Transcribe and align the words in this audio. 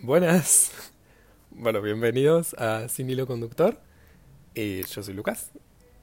Buenas. 0.00 0.72
Bueno, 1.52 1.82
bienvenidos 1.82 2.54
a 2.54 2.88
Sin 2.88 3.10
Hilo 3.10 3.26
Conductor. 3.26 3.76
Eh, 4.54 4.84
yo 4.88 5.02
soy 5.02 5.14
Lucas. 5.14 5.50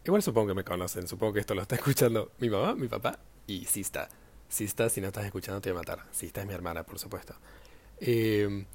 Igual 0.06 0.22
supongo 0.22 0.50
que 0.50 0.54
me 0.56 0.66
conocen. 0.66 1.08
Supongo 1.08 1.34
que 1.34 1.40
esto 1.40 1.56
lo 1.56 1.62
está 1.62 1.76
escuchando 1.76 2.32
mi 2.40 2.50
mamá, 2.50 2.76
mi 2.76 2.90
papá 2.90 3.18
y 3.48 3.64
Sista. 3.64 4.10
Sista, 4.50 4.90
si 4.90 5.00
no 5.00 5.08
estás 5.08 5.26
escuchando, 5.26 5.62
te 5.62 5.72
voy 5.72 5.78
a 5.78 5.82
matar. 5.82 6.06
Sista 6.12 6.42
es 6.42 6.48
mi 6.48 6.54
hermana, 6.54 6.84
por 6.84 7.00
supuesto. 7.00 7.34
Eh, 8.02 8.66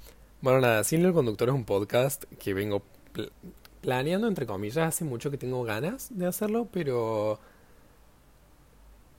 bueno, 0.41 0.61
nada, 0.61 0.83
Sin 0.83 1.01
Hilo 1.01 1.13
Conductor 1.13 1.47
es 1.49 1.55
un 1.55 1.63
podcast 1.63 2.23
que 2.39 2.55
vengo 2.55 2.81
pl- 3.13 3.31
planeando, 3.81 4.27
entre 4.27 4.47
comillas. 4.47 4.77
Hace 4.79 5.05
mucho 5.05 5.29
que 5.29 5.37
tengo 5.37 5.63
ganas 5.63 6.09
de 6.17 6.25
hacerlo, 6.25 6.67
pero. 6.73 7.39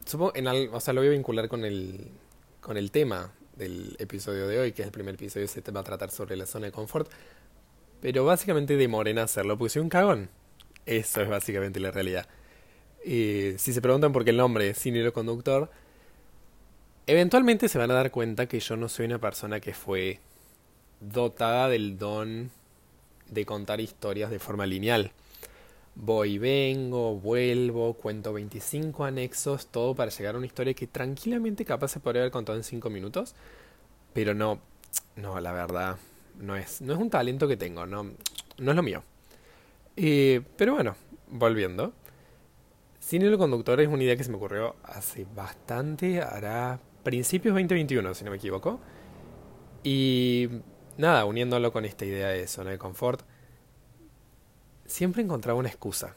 Supongo, 0.05 0.33
en 0.35 0.49
al- 0.49 0.71
o 0.73 0.81
sea, 0.81 0.93
lo 0.93 1.01
voy 1.03 1.09
a 1.09 1.13
vincular 1.13 1.49
con 1.49 1.65
el, 1.65 2.11
con 2.61 2.77
el 2.77 2.91
tema 2.91 3.33
del 3.57 3.97
episodio 3.99 4.47
de 4.47 4.59
hoy, 4.59 4.73
que 4.73 4.83
es 4.83 4.87
el 4.87 4.93
primer 4.93 5.15
episodio, 5.15 5.47
se 5.49 5.61
va 5.71 5.81
a 5.81 5.85
tratar 5.85 6.11
sobre 6.11 6.37
la 6.37 6.47
zona 6.47 6.67
de 6.67 6.73
confort. 6.73 7.11
Pero 8.01 8.25
básicamente 8.25 8.77
demoré 8.77 9.13
en 9.13 9.19
hacerlo 9.19 9.57
porque 9.57 9.71
soy 9.71 9.83
un 9.83 9.89
cagón. 9.89 10.29
Eso 10.87 11.23
es 11.23 11.29
básicamente 11.29 11.81
la 11.81 11.91
realidad. 11.91 12.27
Eh, 13.05 13.57
si 13.59 13.73
se 13.73 13.81
preguntan 13.81 14.13
por 14.13 14.25
qué 14.25 14.31
el 14.31 14.37
nombre, 14.37 14.75
Sin 14.75 14.97
Hilo 14.97 15.13
Conductor, 15.13 15.71
eventualmente 17.07 17.69
se 17.69 17.79
van 17.79 17.91
a 17.91 17.95
dar 17.95 18.11
cuenta 18.11 18.47
que 18.47 18.61
yo 18.61 18.77
no 18.77 18.89
soy 18.89 19.07
una 19.07 19.19
persona 19.19 19.61
que 19.61 19.75
fue 19.75 20.21
dotada 21.01 21.69
del 21.69 21.99
don 21.99 22.51
de 23.31 23.45
contar 23.45 23.81
historias 23.81 24.31
de 24.31 24.39
forma 24.39 24.67
lineal. 24.67 25.13
Voy 25.97 26.35
y 26.35 26.39
vengo, 26.39 27.15
vuelvo, 27.15 27.95
cuento 27.95 28.33
25 28.33 29.05
anexos, 29.05 29.69
todo 29.69 29.95
para 29.95 30.11
llegar 30.11 30.35
a 30.35 30.39
una 30.39 30.47
historia 30.47 30.75
que 30.75 30.89
tranquilamente 30.89 31.65
capaz 31.65 31.89
se 31.89 32.01
podría 32.01 32.23
haber 32.23 32.33
contado 32.33 32.59
en 32.59 32.65
5 32.65 32.91
minutos, 32.91 33.35
pero 34.13 34.35
no, 34.35 34.59
no, 35.17 35.39
la 35.41 35.53
verdad, 35.53 35.97
no 36.39 36.57
es, 36.57 36.81
no 36.81 36.95
es 36.95 36.99
un 36.99 37.11
talento 37.11 37.47
que 37.47 37.57
tengo, 37.57 37.87
no, 37.87 38.11
no 38.59 38.71
es 38.71 38.77
lo 38.77 38.83
mío. 38.83 39.05
Eh, 39.97 40.43
pero 40.57 40.75
bueno, 40.75 40.97
volviendo. 41.29 41.93
Cine 42.99 43.27
Hilo 43.27 43.39
Conductor 43.39 43.81
es 43.81 43.89
una 43.89 44.03
idea 44.03 44.17
que 44.17 44.25
se 44.25 44.31
me 44.31 44.37
ocurrió 44.37 44.77
hace 44.83 45.27
bastante, 45.35 46.23
hará 46.23 46.81
principios 47.03 47.55
2021, 47.55 48.15
si 48.15 48.25
no 48.25 48.31
me 48.31 48.39
equivoco. 48.39 48.81
Y 49.85 50.49
nada, 50.97 51.25
uniéndolo 51.25 51.73
con 51.73 51.85
esta 51.85 52.05
idea 52.05 52.29
de 52.29 52.47
zona 52.47 52.71
de 52.71 52.79
confort, 52.79 53.23
siempre 54.87 55.23
encontraba 55.23 55.59
una 55.59 55.69
excusa 55.69 56.15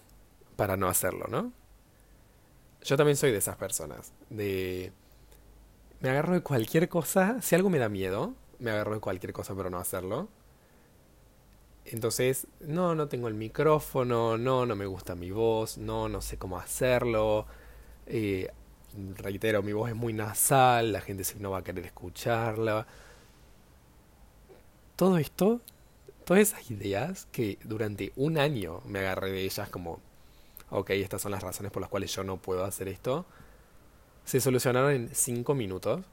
para 0.55 0.77
no 0.77 0.87
hacerlo, 0.87 1.27
¿no? 1.29 1.51
Yo 2.83 2.97
también 2.97 3.17
soy 3.17 3.31
de 3.31 3.37
esas 3.37 3.57
personas, 3.57 4.13
de... 4.29 4.91
Me 5.99 6.09
agarro 6.09 6.33
de 6.33 6.41
cualquier 6.41 6.89
cosa, 6.89 7.41
si 7.41 7.55
algo 7.55 7.69
me 7.69 7.79
da 7.79 7.89
miedo, 7.89 8.33
me 8.59 8.71
agarro 8.71 8.93
de 8.93 8.99
cualquier 8.99 9.33
cosa 9.33 9.55
para 9.55 9.69
no 9.69 9.79
hacerlo. 9.79 10.29
Entonces, 11.85 12.47
no, 12.59 12.95
no 12.95 13.07
tengo 13.07 13.27
el 13.27 13.33
micrófono, 13.33 14.37
no, 14.37 14.65
no 14.65 14.75
me 14.75 14.85
gusta 14.85 15.15
mi 15.15 15.31
voz, 15.31 15.77
no, 15.77 16.09
no 16.09 16.21
sé 16.21 16.37
cómo 16.37 16.59
hacerlo. 16.59 17.47
eh, 18.05 18.51
reitero, 19.17 19.63
mi 19.63 19.73
voz 19.73 19.89
es 19.89 19.95
muy 19.95 20.13
nasal, 20.13 20.91
la 20.91 21.01
gente 21.01 21.23
no 21.39 21.51
va 21.51 21.59
a 21.59 21.63
querer 21.63 21.85
escucharla. 21.85 22.85
Todo 24.95 25.17
esto, 25.17 25.61
todas 26.27 26.41
esas 26.41 26.69
ideas 26.69 27.25
que 27.31 27.57
durante 27.63 28.11
un 28.17 28.37
año 28.37 28.81
me 28.85 28.99
agarré 28.99 29.31
de 29.31 29.45
ellas 29.45 29.69
como, 29.69 30.01
ok, 30.69 30.89
estas 30.89 31.21
son 31.21 31.31
las 31.31 31.41
razones 31.41 31.71
por 31.71 31.79
las 31.79 31.89
cuales 31.89 32.13
yo 32.13 32.25
no 32.25 32.35
puedo 32.35 32.65
hacer 32.65 32.89
esto, 32.89 33.25
se 34.25 34.41
solucionaron 34.41 34.91
en 34.91 35.15
cinco 35.15 35.55
minutos 35.55 36.03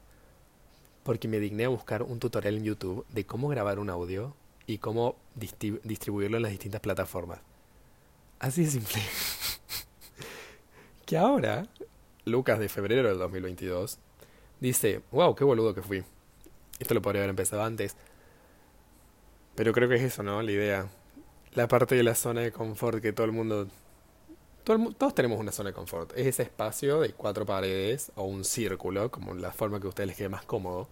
porque 1.03 1.27
me 1.27 1.41
digné 1.41 1.65
a 1.65 1.69
buscar 1.69 2.05
un 2.05 2.21
tutorial 2.21 2.59
en 2.59 2.63
YouTube 2.63 3.05
de 3.09 3.27
cómo 3.27 3.49
grabar 3.49 3.81
un 3.81 3.91
audio 3.91 4.37
y 4.69 4.79
cómo 4.79 5.17
distribuirlo 5.35 6.37
en 6.37 6.45
las 6.45 6.53
distintas 6.53 6.81
plataformas. 6.81 7.41
Así 8.39 8.65
de 8.65 8.71
simple. 8.71 9.03
que 11.07 11.19
ahora, 11.19 11.67
Lucas 12.25 12.61
de 12.61 12.69
febrero 12.69 13.09
del 13.09 13.19
2022, 13.19 13.99
dice, 14.61 15.01
wow, 15.11 15.35
qué 15.35 15.43
boludo 15.43 15.75
que 15.75 15.83
fui. 15.83 16.05
Esto 16.79 16.95
lo 16.95 17.03
podría 17.03 17.23
haber 17.23 17.31
empezado 17.31 17.65
antes. 17.65 17.97
Pero 19.55 19.73
creo 19.73 19.89
que 19.89 19.97
es 19.97 20.03
eso, 20.03 20.23
¿no? 20.23 20.43
La 20.43 20.53
idea. 20.53 20.89
La 21.55 21.69
parte 21.69 21.95
de 21.95 22.03
la 22.03 22.15
zona 22.15 22.41
de 22.41 22.53
confort 22.53 23.01
que 23.01 23.13
todo 23.13 23.27
el 23.27 23.33
mundo... 23.33 23.69
todo 24.65 24.77
el 24.77 24.95
todos 24.97 25.15
tenemos 25.15 25.39
una 25.39 25.53
zona 25.53 25.71
de 25.71 25.75
confort. 25.75 26.13
Es 26.17 26.27
ese 26.27 26.43
espacio 26.43 27.01
de 27.01 27.13
cuatro 27.13 27.47
paredes 27.47 28.11
o 28.17 28.25
un 28.25 28.45
círculo, 28.45 29.11
como 29.11 29.35
la 29.35 29.53
forma 29.53 29.81
que 29.81 29.87
a 29.87 29.91
ustedes 29.91 30.09
les 30.09 30.17
quede 30.17 30.29
más 30.29 30.45
cómodo, 30.45 30.89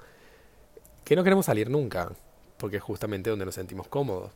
que 1.05 1.17
no 1.17 1.25
queremos 1.25 1.47
salir 1.47 1.69
nunca, 1.71 2.13
porque 2.59 2.77
es 2.77 2.83
justamente 2.83 3.31
donde 3.31 3.45
nos 3.45 3.57
sentimos 3.57 3.89
cómodos. 3.89 4.33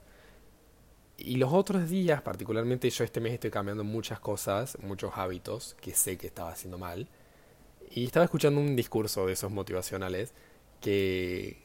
Y 1.19 1.37
los 1.37 1.53
otros 1.53 1.89
días, 1.89 2.21
particularmente 2.23 2.91
yo 2.91 3.05
este 3.05 3.21
mes 3.21 3.33
estoy 3.33 3.51
cambiando 3.51 3.85
muchas 3.85 4.21
cosas, 4.21 4.77
muchos 4.83 5.13
hábitos 5.15 5.77
que 5.81 5.95
sé 5.95 6.19
que 6.19 6.27
estaba 6.27 6.51
haciendo 6.51 6.77
mal. 6.79 7.09
Y 7.91 8.05
estaba 8.05 8.25
escuchando 8.25 8.61
un 8.61 8.77
discurso 8.77 9.27
de 9.27 9.33
esos 9.33 9.51
motivacionales 9.51 10.35
que 10.81 11.63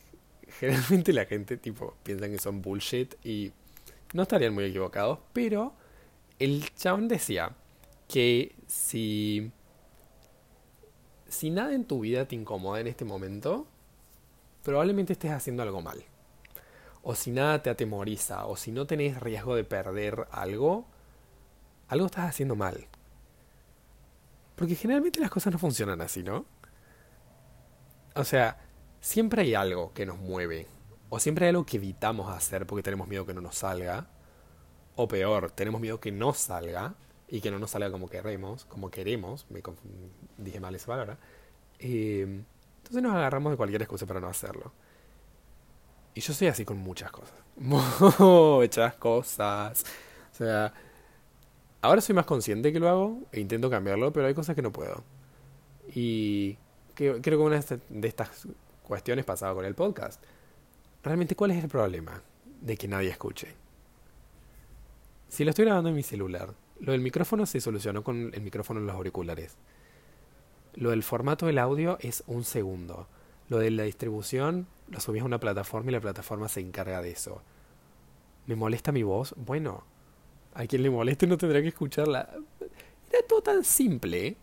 generalmente 0.59 1.13
la 1.13 1.25
gente 1.25 1.57
tipo 1.57 1.95
piensa 2.03 2.27
que 2.29 2.37
son 2.37 2.61
bullshit 2.61 3.15
y 3.25 3.51
no 4.13 4.23
estarían 4.23 4.53
muy 4.53 4.65
equivocados, 4.65 5.19
pero 5.33 5.73
el 6.39 6.69
chabón 6.75 7.07
decía 7.07 7.55
que 8.07 8.55
si 8.67 9.51
si 11.31 11.49
nada 11.49 11.73
en 11.73 11.85
tu 11.85 12.01
vida 12.01 12.27
te 12.27 12.35
incomoda 12.35 12.81
en 12.81 12.87
este 12.87 13.05
momento, 13.05 13.65
probablemente 14.63 15.13
estés 15.13 15.31
haciendo 15.31 15.63
algo 15.63 15.81
mal. 15.81 16.03
O 17.03 17.15
si 17.15 17.31
nada 17.31 17.63
te 17.63 17.69
atemoriza, 17.69 18.45
o 18.45 18.57
si 18.57 18.71
no 18.71 18.85
tenés 18.85 19.19
riesgo 19.19 19.55
de 19.55 19.63
perder 19.63 20.27
algo, 20.31 20.85
algo 21.87 22.05
estás 22.05 22.29
haciendo 22.29 22.55
mal. 22.55 22.85
Porque 24.55 24.75
generalmente 24.75 25.19
las 25.19 25.31
cosas 25.31 25.53
no 25.53 25.57
funcionan 25.57 26.01
así, 26.01 26.21
¿no? 26.21 26.45
O 28.13 28.23
sea, 28.25 28.59
siempre 29.01 29.41
hay 29.41 29.55
algo 29.55 29.91
que 29.93 30.05
nos 30.05 30.17
mueve. 30.17 30.67
O 31.09 31.19
siempre 31.19 31.45
hay 31.45 31.49
algo 31.49 31.65
que 31.65 31.77
evitamos 31.77 32.31
hacer 32.33 32.65
porque 32.65 32.83
tenemos 32.83 33.07
miedo 33.07 33.25
que 33.25 33.33
no 33.33 33.41
nos 33.41 33.55
salga. 33.55 34.07
O 34.95 35.07
peor, 35.07 35.51
tenemos 35.51 35.81
miedo 35.81 35.99
que 35.99 36.11
no 36.11 36.33
salga 36.33 36.95
y 37.27 37.41
que 37.41 37.51
no 37.51 37.59
nos 37.59 37.71
salga 37.71 37.91
como 37.91 38.07
queremos, 38.07 38.65
como 38.65 38.89
queremos. 38.89 39.45
Me 39.49 39.61
dije 40.37 40.59
mal 40.61 40.73
esa 40.75 40.87
palabra. 40.87 41.17
Eh, 41.79 42.43
entonces 42.77 43.03
nos 43.03 43.13
agarramos 43.13 43.51
de 43.51 43.57
cualquier 43.57 43.81
excusa 43.81 44.05
para 44.05 44.21
no 44.21 44.27
hacerlo. 44.27 44.71
Y 46.13 46.21
yo 46.21 46.33
soy 46.33 46.47
así 46.47 46.63
con 46.63 46.77
muchas 46.77 47.11
cosas. 47.11 47.35
Muchas 47.55 48.95
cosas. 48.95 49.83
O 50.31 50.35
sea, 50.35 50.73
ahora 51.81 52.01
soy 52.01 52.15
más 52.15 52.25
consciente 52.25 52.73
que 52.73 52.79
lo 52.79 52.89
hago 52.89 53.19
e 53.31 53.39
intento 53.39 53.69
cambiarlo, 53.69 54.11
pero 54.11 54.27
hay 54.27 54.33
cosas 54.33 54.55
que 54.55 54.61
no 54.61 54.71
puedo. 54.71 55.03
Y 55.93 56.57
creo 56.95 57.21
que 57.21 57.35
una 57.35 57.59
de 57.89 58.07
estas 58.07 58.47
cuestiones 58.91 59.23
pasaba 59.23 59.55
con 59.55 59.63
el 59.63 59.73
podcast. 59.73 60.21
Realmente, 61.01 61.33
¿cuál 61.33 61.51
es 61.51 61.63
el 61.63 61.69
problema 61.69 62.21
de 62.59 62.75
que 62.75 62.89
nadie 62.89 63.07
escuche? 63.07 63.55
Si 65.29 65.45
lo 65.45 65.51
estoy 65.51 65.63
grabando 65.63 65.87
en 65.87 65.95
mi 65.95 66.03
celular, 66.03 66.53
lo 66.81 66.91
del 66.91 66.99
micrófono 66.99 67.45
se 67.45 67.61
solucionó 67.61 68.03
con 68.03 68.31
el 68.33 68.41
micrófono 68.41 68.81
en 68.81 68.87
los 68.87 68.95
auriculares. 68.97 69.55
Lo 70.73 70.89
del 70.89 71.03
formato 71.03 71.45
del 71.45 71.59
audio 71.59 71.99
es 72.01 72.25
un 72.27 72.43
segundo. 72.43 73.07
Lo 73.47 73.59
de 73.59 73.71
la 73.71 73.83
distribución 73.83 74.67
lo 74.89 74.99
subís 74.99 75.21
a 75.21 75.25
una 75.25 75.39
plataforma 75.39 75.89
y 75.89 75.93
la 75.93 76.01
plataforma 76.01 76.49
se 76.49 76.59
encarga 76.59 77.01
de 77.01 77.11
eso. 77.11 77.41
¿Me 78.45 78.57
molesta 78.57 78.91
mi 78.91 79.03
voz? 79.03 79.33
Bueno, 79.37 79.85
a 80.53 80.65
quien 80.65 80.83
le 80.83 80.89
moleste 80.89 81.27
no 81.27 81.37
tendrá 81.37 81.61
que 81.61 81.69
escucharla. 81.69 82.29
Era 83.09 83.25
todo 83.25 83.41
tan 83.41 83.63
simple. 83.63 84.35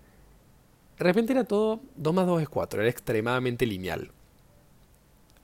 De 0.99 1.05
repente 1.05 1.35
era 1.35 1.45
todo 1.45 1.81
2 1.97 2.15
más 2.15 2.27
2 2.27 2.41
es 2.41 2.49
4, 2.49 2.81
era 2.81 2.89
extremadamente 2.89 3.67
lineal. 3.67 4.11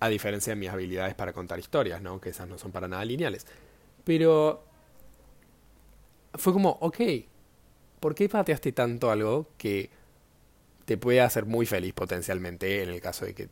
A 0.05 0.09
diferencia 0.11 0.51
de 0.53 0.57
mis 0.57 0.69
habilidades 0.69 1.15
para 1.15 1.33
contar 1.33 1.59
historias, 1.59 2.03
¿no? 2.03 2.21
Que 2.21 2.29
esas 2.29 2.47
no 2.47 2.59
son 2.59 2.73
para 2.73 2.89
nada 2.89 3.03
lineales. 3.07 3.47
Pero 4.05 4.63
fue 6.35 6.53
como, 6.53 6.77
ok, 6.81 6.99
¿por 8.01 8.15
qué 8.15 8.29
pateaste 8.29 8.73
tanto 8.73 9.11
algo 9.11 9.47
que 9.57 9.89
te 10.85 10.99
puede 10.99 11.23
hacer 11.23 11.47
muy 11.47 11.65
feliz 11.65 11.95
potencialmente 11.95 12.83
en 12.83 12.91
el 12.91 13.01
caso 13.01 13.25
de 13.25 13.35
que, 13.35 13.49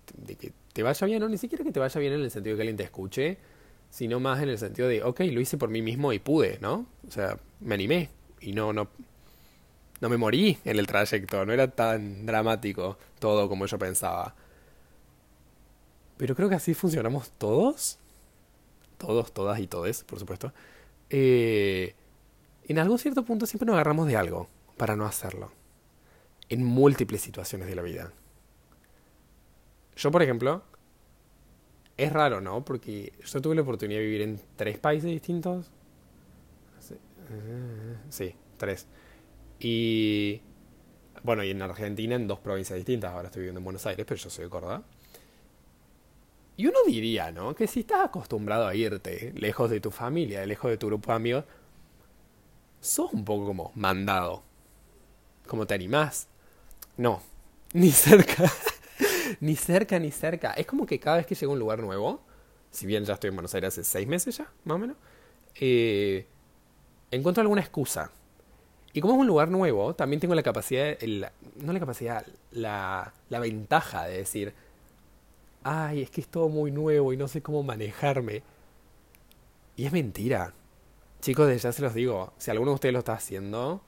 te 0.75 0.83
vaya 0.83 1.07
bien, 1.07 1.23
o 1.23 1.29
ni 1.31 1.39
siquiera 1.39 1.65
que 1.65 1.73
te 1.73 1.81
vaya 1.81 1.99
bien 1.99 2.13
en 2.13 2.21
el 2.21 2.31
sentido 2.31 2.55
de 2.55 2.59
que 2.59 2.63
alguien 2.63 2.77
te 2.77 2.85
escuche, 2.85 3.39
sino 3.89 4.21
más 4.21 4.43
en 4.43 4.51
el 4.51 4.59
sentido 4.59 4.89
de, 4.89 5.03
ok, 5.03 5.21
lo 5.21 5.41
hice 5.41 5.57
por 5.57 5.71
mí 5.71 5.81
mismo 5.81 6.13
y 6.13 6.19
pude, 6.19 6.59
¿no? 6.61 6.85
O 7.09 7.11
sea, 7.11 7.39
me 7.61 7.77
animé 7.77 8.11
y 8.43 8.53
no, 8.53 8.75
no, 8.75 8.89
no 10.01 10.09
me 10.11 10.19
morí 10.19 10.59
en 10.67 10.79
el 10.79 10.87
trayecto, 10.87 11.47
no 11.47 11.53
era 11.55 11.69
tan 11.69 12.27
dramático 12.27 12.99
todo 13.19 13.49
como 13.49 13.65
yo 13.65 13.79
pensaba. 13.79 14.35
Pero 16.23 16.37
creo 16.37 16.49
que 16.49 16.55
así 16.55 16.73
funcionamos 16.73 17.33
todos, 17.33 17.99
todos, 18.97 19.33
todas 19.33 19.59
y 19.59 19.67
todes, 19.67 20.05
por 20.05 20.21
supuesto. 20.21 20.53
Eh, 21.11 21.97
en 22.69 22.79
algún 22.79 22.97
cierto 23.01 23.25
punto 23.25 23.45
siempre 23.45 23.67
nos 23.67 23.75
agarramos 23.75 24.07
de 24.07 24.15
algo 24.15 24.49
para 24.77 24.95
no 24.95 25.05
hacerlo 25.05 25.51
en 26.49 26.63
múltiples 26.63 27.23
situaciones 27.23 27.67
de 27.67 27.75
la 27.75 27.83
vida. 27.83 28.13
Yo, 29.97 30.13
por 30.13 30.23
ejemplo, 30.23 30.63
es 31.97 32.13
raro, 32.13 32.41
¿no? 32.41 32.65
Porque 32.65 33.13
yo 33.25 33.43
tuve 33.43 33.57
la 33.57 33.63
oportunidad 33.63 33.99
de 33.99 34.05
vivir 34.05 34.23
en 34.23 34.41
tres 34.55 34.79
países 34.79 35.11
distintos. 35.11 35.73
Sí, 38.11 38.33
tres. 38.59 38.87
Y 39.59 40.41
bueno, 41.25 41.43
y 41.43 41.51
en 41.51 41.63
Argentina 41.63 42.15
en 42.15 42.29
dos 42.29 42.39
provincias 42.39 42.77
distintas. 42.77 43.11
Ahora 43.11 43.27
estoy 43.27 43.41
viviendo 43.41 43.59
en 43.59 43.65
Buenos 43.65 43.85
Aires, 43.87 44.07
pero 44.09 44.21
yo 44.21 44.31
soy 44.31 44.45
de 44.45 44.51
Córdoba. 44.51 44.85
Diría, 46.87 47.33
¿no? 47.33 47.55
Que 47.55 47.67
si 47.67 47.81
estás 47.81 48.05
acostumbrado 48.05 48.67
a 48.67 48.75
irte 48.75 49.33
lejos 49.37 49.71
de 49.71 49.81
tu 49.81 49.91
familia, 49.91 50.45
lejos 50.47 50.71
de 50.71 50.77
tu 50.77 50.89
grupo 50.89 51.11
de 51.11 51.17
amigos, 51.17 51.45
sos 52.81 53.13
un 53.13 53.25
poco 53.25 53.47
como 53.47 53.73
mandado. 53.75 54.43
Como 55.47 55.67
te 55.67 55.75
animás. 55.75 56.29
No, 56.97 57.23
ni 57.73 57.91
cerca. 57.91 58.51
ni 59.41 59.57
cerca, 59.57 59.99
ni 59.99 60.11
cerca. 60.11 60.53
Es 60.53 60.67
como 60.67 60.87
que 60.87 60.99
cada 60.99 61.17
vez 61.17 61.27
que 61.27 61.35
llego 61.35 61.53
a 61.53 61.55
un 61.55 61.61
lugar 61.61 61.81
nuevo, 61.81 62.21
si 62.71 62.87
bien 62.87 63.05
ya 63.05 63.15
estoy 63.15 63.29
en 63.29 63.37
Buenos 63.37 63.55
Aires 63.55 63.69
hace 63.69 63.85
seis 63.85 64.07
meses 64.07 64.37
ya, 64.37 64.51
más 64.65 64.77
o 64.77 64.79
menos, 64.79 64.97
eh, 65.61 66.27
encuentro 67.11 67.41
alguna 67.41 67.61
excusa. 67.61 68.11
Y 68.93 69.01
como 69.01 69.15
es 69.15 69.21
un 69.21 69.27
lugar 69.27 69.49
nuevo, 69.51 69.95
también 69.95 70.21
tengo 70.21 70.35
la 70.35 70.43
capacidad, 70.43 70.99
no 71.01 71.73
la 71.73 71.81
capacidad, 71.81 72.27
la, 72.51 73.15
la 73.31 73.39
ventaja 73.39 74.05
de 74.05 74.19
decir, 74.19 74.55
ay, 75.65 76.03
es 76.03 76.11
que 76.11 76.21
es 76.21 76.29
todo 76.29 76.49
muy 76.49 76.71
nuevo 76.71 77.13
y 77.13 77.17
no 77.17 77.29
sé 77.29 77.43
cómo 77.43 77.63
manejarme. 77.63 78.43
Y 79.77 79.87
es 79.87 79.93
mentira. 79.93 80.55
Chicos, 81.21 81.63
ya 81.63 81.73
se 81.73 81.83
los 81.83 81.95
digo, 81.95 82.33
si 82.39 82.51
alguno 82.51 82.73
de 82.73 82.75
ustedes 82.75 82.93
lo 82.93 82.99
está 82.99 83.15
haciendo, 83.15 83.81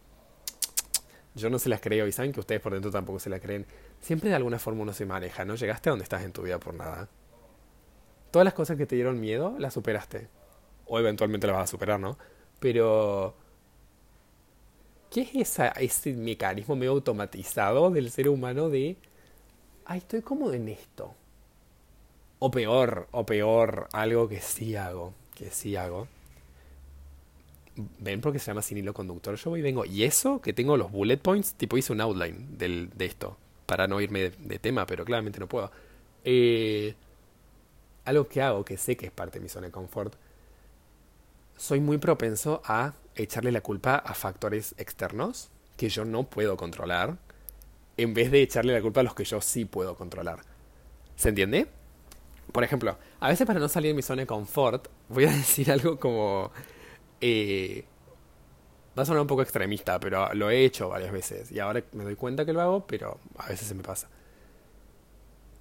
yo 1.35 1.51
no 1.51 1.59
se 1.59 1.69
las 1.69 1.81
creo 1.81 2.07
y 2.07 2.13
saben 2.13 2.33
que 2.33 2.41
ustedes 2.41 2.61
por 2.61 2.73
dentro 2.73 2.91
tampoco 2.91 3.19
se 3.19 3.29
la 3.29 3.41
creen. 3.41 3.67
Siempre 4.01 4.31
de 4.31 4.37
alguna 4.37 4.59
forma 4.59 4.83
uno 4.83 4.93
se 4.93 5.05
maneja, 5.05 5.45
¿no? 5.45 5.57
Llegaste 5.57 5.89
a 5.89 5.93
donde 5.93 6.05
estás 6.05 6.23
en 6.23 6.33
tu 6.33 6.43
vida 6.43 6.59
por 6.59 6.75
nada. 6.75 7.09
Todas 8.31 8.45
las 8.45 8.55
cosas 8.55 8.77
que 8.77 8.87
te 8.87 8.95
dieron 8.95 9.21
miedo, 9.21 9.57
las 9.59 9.75
superaste. 9.75 10.29
O 10.87 10.99
eventualmente 10.99 11.47
las 11.47 11.57
vas 11.57 11.65
a 11.65 11.73
superar, 11.73 11.99
¿no? 11.99 12.19
Pero... 12.61 13.37
¿Qué 15.11 15.29
es 15.35 15.61
ese 15.77 16.13
mecanismo 16.15 16.75
medio 16.77 16.93
automatizado 16.93 17.91
del 17.91 18.11
ser 18.11 18.29
humano 18.29 18.69
de... 18.69 18.97
Ay, 19.85 19.99
estoy 19.99 20.23
cómodo 20.23 20.55
en 20.55 20.69
esto. 20.69 21.15
O 22.47 22.51
peor, 22.51 23.09
o 23.11 23.25
peor, 23.25 23.89
algo 23.93 24.29
que 24.29 24.41
sí 24.41 24.77
hago, 24.77 25.15
que 25.35 25.51
sí 25.51 25.77
hago 25.77 26.09
ven 27.99 28.21
porque 28.21 28.39
se 28.39 28.47
llama 28.47 28.63
sin 28.63 28.79
hilo 28.79 28.95
conductor. 28.95 29.37
Yo 29.37 29.51
voy 29.51 29.61
y 29.61 29.63
vengo. 29.63 29.85
Y 29.85 30.05
eso, 30.05 30.41
que 30.41 30.53
tengo 30.53 30.77
los 30.77 30.93
bullet 30.93 31.17
points, 31.17 31.55
tipo 31.55 31.77
hice 31.77 31.93
un 31.93 32.01
outline 32.01 32.57
del, 32.59 32.91
de 32.95 33.07
esto. 33.07 33.37
Para 33.67 33.87
no 33.87 34.01
irme 34.01 34.31
de, 34.31 34.59
tema, 34.59 34.87
pero 34.87 35.05
claramente 35.05 35.41
no 35.41 35.49
puedo. 35.49 35.71
Eh, 36.25 36.95
algo 38.05 38.29
que 38.29 38.43
hago, 38.43 38.65
que 38.65 38.77
sé 38.77 38.97
que 38.97 39.07
es 39.07 39.13
parte 39.13 39.39
de 39.39 39.43
mi 39.43 39.49
zona 39.49 39.67
de 39.67 39.73
confort. 39.73 40.15
Soy 41.57 41.81
muy 41.81 41.99
propenso 41.99 42.63
a 42.65 42.93
echarle 43.15 43.53
la 43.53 43.61
culpa 43.61 43.97
a 43.97 44.15
factores 44.15 44.75
externos 44.77 45.49
que 45.77 45.89
yo 45.89 46.05
no 46.05 46.25
puedo 46.25 46.57
controlar. 46.57 47.17
En 47.97 48.13
vez 48.13 48.31
de 48.31 48.43
echarle 48.43 48.73
la 48.73 48.83
culpa 48.83 49.01
a 49.01 49.05
los 49.05 49.15
que 49.15 49.25
yo 49.25 49.41
sí 49.41 49.65
puedo 49.65 49.97
controlar. 49.97 50.41
¿Se 51.17 51.29
entiende? 51.31 51.69
Por 52.55 52.63
ejemplo, 52.63 52.97
a 53.19 53.29
veces 53.29 53.49
para 53.49 53.59
no 53.59 53.69
salir 53.69 53.89
de 53.89 53.95
mi 53.95 54.03
zona 54.03 54.23
de 54.23 54.27
confort, 54.29 54.87
voy 55.09 55.25
a 55.25 55.33
decir 55.33 55.73
algo 55.73 55.99
como 55.99 56.53
eh, 57.21 57.85
va 58.97 59.03
a 59.03 59.07
sonar 59.07 59.23
un 59.23 59.27
poco 59.27 59.43
extremista, 59.43 59.99
pero 59.99 60.33
lo 60.35 60.49
he 60.51 60.65
hecho 60.65 60.89
varias 60.89 61.11
veces. 61.11 61.51
Y 61.51 61.59
ahora 61.59 61.83
me 61.91 62.05
doy 62.05 62.15
cuenta 62.15 62.47
que 62.47 62.53
lo 62.53 62.61
hago, 62.61 62.87
pero 62.87 63.19
a 63.39 63.49
veces 63.49 63.67
se 63.67 63.75
me 63.75 63.83
pasa. 63.83 64.09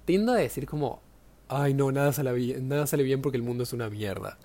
Tiendo 0.04 0.34
a 0.34 0.36
decir 0.36 0.66
como, 0.66 1.02
ay 1.48 1.74
no, 1.74 1.90
nada 1.90 2.12
sale 2.12 2.32
bien, 2.32 2.68
nada 2.68 2.86
sale 2.86 3.02
bien 3.02 3.20
porque 3.22 3.38
el 3.38 3.42
mundo 3.42 3.64
es 3.64 3.72
una 3.72 3.90
mierda. 3.90 4.38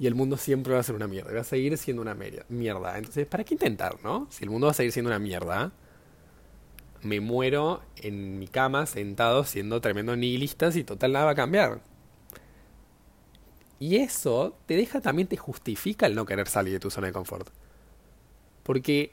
Y 0.00 0.08
el 0.08 0.16
mundo 0.16 0.36
siempre 0.36 0.74
va 0.74 0.80
a 0.80 0.82
ser 0.82 0.96
una 0.96 1.06
mierda. 1.06 1.32
Va 1.32 1.42
a 1.42 1.44
seguir 1.44 1.78
siendo 1.78 2.02
una 2.02 2.16
mierda. 2.48 2.98
Entonces, 2.98 3.24
¿para 3.28 3.44
qué 3.44 3.54
intentar, 3.54 3.98
no? 4.02 4.26
Si 4.30 4.42
el 4.42 4.50
mundo 4.50 4.66
va 4.66 4.72
a 4.72 4.74
seguir 4.74 4.90
siendo 4.90 5.10
una 5.10 5.20
mierda, 5.20 5.70
me 7.04 7.20
muero 7.20 7.82
en 7.96 8.38
mi 8.38 8.48
cama 8.48 8.86
sentado 8.86 9.44
siendo 9.44 9.80
tremendo 9.80 10.16
nihilista 10.16 10.70
y 10.74 10.84
total 10.84 11.12
nada 11.12 11.26
va 11.26 11.30
a 11.32 11.36
cambiar. 11.36 11.80
Y 13.78 13.96
eso 13.96 14.56
te 14.66 14.76
deja 14.76 15.00
también, 15.00 15.28
te 15.28 15.36
justifica 15.36 16.06
el 16.06 16.14
no 16.14 16.24
querer 16.24 16.48
salir 16.48 16.72
de 16.72 16.80
tu 16.80 16.90
zona 16.90 17.08
de 17.08 17.12
confort. 17.12 17.48
Porque, 18.62 19.12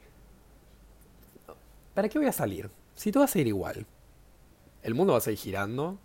¿para 1.93 2.07
qué 2.07 2.17
voy 2.17 2.27
a 2.27 2.31
salir? 2.31 2.69
Si 2.95 3.11
todo 3.11 3.21
va 3.21 3.25
a 3.25 3.27
seguir 3.27 3.47
igual. 3.47 3.85
El 4.83 4.93
mundo 4.93 5.13
va 5.13 5.19
a 5.19 5.21
seguir 5.21 5.39
girando. 5.39 5.99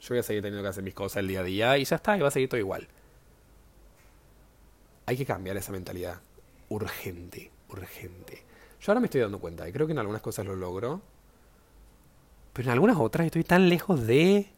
Yo 0.00 0.08
voy 0.10 0.18
a 0.18 0.22
seguir 0.22 0.42
teniendo 0.42 0.62
que 0.62 0.68
hacer 0.68 0.82
mis 0.82 0.94
cosas 0.94 1.18
el 1.18 1.28
día 1.28 1.40
a 1.40 1.44
día 1.44 1.78
y 1.78 1.84
ya 1.84 1.96
está, 1.96 2.16
y 2.16 2.20
va 2.20 2.28
a 2.28 2.30
seguir 2.30 2.48
todo 2.48 2.58
igual. 2.58 2.88
Hay 5.06 5.16
que 5.16 5.26
cambiar 5.26 5.56
esa 5.56 5.72
mentalidad. 5.72 6.20
Urgente, 6.68 7.50
urgente. 7.68 8.42
Yo 8.84 8.90
ahora 8.90 9.00
me 9.00 9.06
estoy 9.06 9.22
dando 9.22 9.38
cuenta, 9.38 9.66
y 9.66 9.72
creo 9.72 9.86
que 9.86 9.94
en 9.94 9.98
algunas 9.98 10.20
cosas 10.20 10.44
lo 10.44 10.54
logro. 10.54 11.00
Pero 12.52 12.68
en 12.68 12.72
algunas 12.74 12.98
otras 12.98 13.24
estoy 13.24 13.42
tan 13.42 13.70
lejos 13.70 14.06
de... 14.06 14.52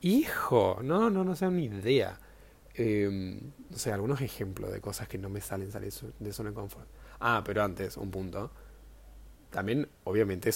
Hijo, 0.00 0.78
no, 0.82 1.10
no, 1.10 1.22
no 1.22 1.36
sé 1.36 1.50
ni 1.50 1.64
idea. 1.64 2.18
Eh, 2.72 3.38
no 3.68 3.76
sé, 3.76 3.92
algunos 3.92 4.22
ejemplos 4.22 4.72
de 4.72 4.80
cosas 4.80 5.06
que 5.06 5.18
no 5.18 5.28
me 5.28 5.42
salen 5.42 5.70
salir 5.70 5.92
de 6.18 6.32
zona 6.32 6.48
de 6.48 6.54
confort. 6.54 6.88
Ah, 7.20 7.42
pero 7.44 7.62
antes, 7.62 7.98
un 7.98 8.10
punto. 8.10 8.50
También, 9.50 9.86
obviamente, 10.04 10.50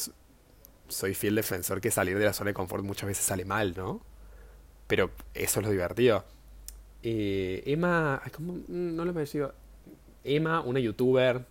soy 0.88 1.12
fiel 1.12 1.34
defensor 1.34 1.82
que 1.82 1.90
salir 1.90 2.18
de 2.18 2.24
la 2.24 2.32
zona 2.32 2.48
de 2.48 2.54
confort 2.54 2.82
muchas 2.82 3.08
veces 3.08 3.26
sale 3.26 3.44
mal, 3.44 3.74
¿no? 3.76 4.00
Pero 4.86 5.10
eso 5.34 5.60
es 5.60 5.66
lo 5.66 5.70
divertido. 5.70 6.24
Eh, 7.02 7.62
Emma, 7.66 8.22
¿cómo? 8.34 8.56
no 8.68 9.04
lo 9.04 9.10
apellido. 9.10 9.54
Emma, 10.24 10.62
una 10.62 10.80
youtuber, 10.80 11.44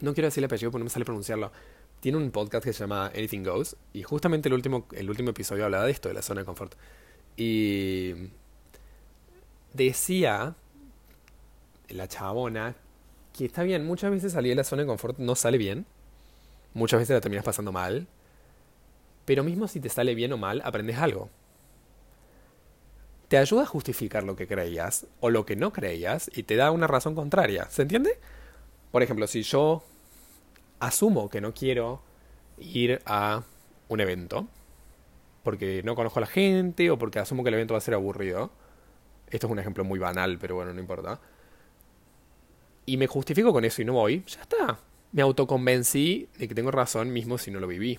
no 0.00 0.14
quiero 0.14 0.26
decirle 0.26 0.46
apellido 0.46 0.70
porque 0.70 0.80
no 0.80 0.84
me 0.84 0.90
sale 0.90 1.04
pronunciarlo. 1.04 1.52
Tiene 2.00 2.18
un 2.18 2.30
podcast 2.30 2.64
que 2.64 2.72
se 2.72 2.80
llama 2.80 3.06
Anything 3.14 3.42
Goes 3.42 3.76
y 3.92 4.02
justamente 4.02 4.48
el 4.48 4.54
último, 4.54 4.86
el 4.92 5.08
último 5.08 5.30
episodio 5.30 5.64
hablaba 5.64 5.84
de 5.84 5.92
esto, 5.92 6.08
de 6.08 6.14
la 6.14 6.22
zona 6.22 6.40
de 6.40 6.44
confort. 6.44 6.74
Y 7.36 8.30
decía 9.72 10.54
la 11.88 12.08
chabona 12.08 12.74
que 13.32 13.44
está 13.44 13.62
bien, 13.62 13.84
muchas 13.86 14.10
veces 14.10 14.32
salir 14.32 14.52
de 14.52 14.56
la 14.56 14.64
zona 14.64 14.82
de 14.82 14.88
confort 14.88 15.18
no 15.18 15.34
sale 15.34 15.58
bien, 15.58 15.86
muchas 16.74 17.00
veces 17.00 17.14
la 17.14 17.20
terminas 17.20 17.44
pasando 17.44 17.72
mal, 17.72 18.06
pero 19.24 19.44
mismo 19.44 19.68
si 19.68 19.80
te 19.80 19.88
sale 19.88 20.14
bien 20.14 20.32
o 20.32 20.38
mal, 20.38 20.62
aprendes 20.64 20.96
algo. 20.96 21.28
Te 23.28 23.38
ayuda 23.38 23.62
a 23.62 23.66
justificar 23.66 24.22
lo 24.22 24.36
que 24.36 24.46
creías 24.46 25.06
o 25.20 25.30
lo 25.30 25.44
que 25.44 25.56
no 25.56 25.72
creías 25.72 26.30
y 26.34 26.44
te 26.44 26.56
da 26.56 26.70
una 26.70 26.86
razón 26.86 27.14
contraria, 27.14 27.68
¿se 27.70 27.82
entiende? 27.82 28.18
Por 28.96 29.02
ejemplo, 29.02 29.26
si 29.26 29.42
yo 29.42 29.84
asumo 30.80 31.28
que 31.28 31.42
no 31.42 31.52
quiero 31.52 32.00
ir 32.56 33.02
a 33.04 33.42
un 33.88 34.00
evento, 34.00 34.48
porque 35.42 35.82
no 35.84 35.94
conozco 35.94 36.18
a 36.18 36.22
la 36.22 36.26
gente 36.26 36.90
o 36.90 36.96
porque 36.96 37.18
asumo 37.18 37.42
que 37.42 37.50
el 37.50 37.56
evento 37.56 37.74
va 37.74 37.78
a 37.78 37.82
ser 37.82 37.92
aburrido, 37.92 38.50
esto 39.28 39.48
es 39.48 39.50
un 39.50 39.58
ejemplo 39.58 39.84
muy 39.84 39.98
banal, 39.98 40.38
pero 40.38 40.54
bueno, 40.54 40.72
no 40.72 40.80
importa. 40.80 41.20
Y 42.86 42.96
me 42.96 43.06
justifico 43.06 43.52
con 43.52 43.66
eso 43.66 43.82
y 43.82 43.84
no 43.84 43.92
voy, 43.92 44.24
ya 44.26 44.40
está. 44.40 44.80
Me 45.12 45.20
autoconvencí 45.20 46.30
de 46.38 46.48
que 46.48 46.54
tengo 46.54 46.70
razón 46.70 47.12
mismo 47.12 47.36
si 47.36 47.50
no 47.50 47.60
lo 47.60 47.66
viví. 47.66 47.98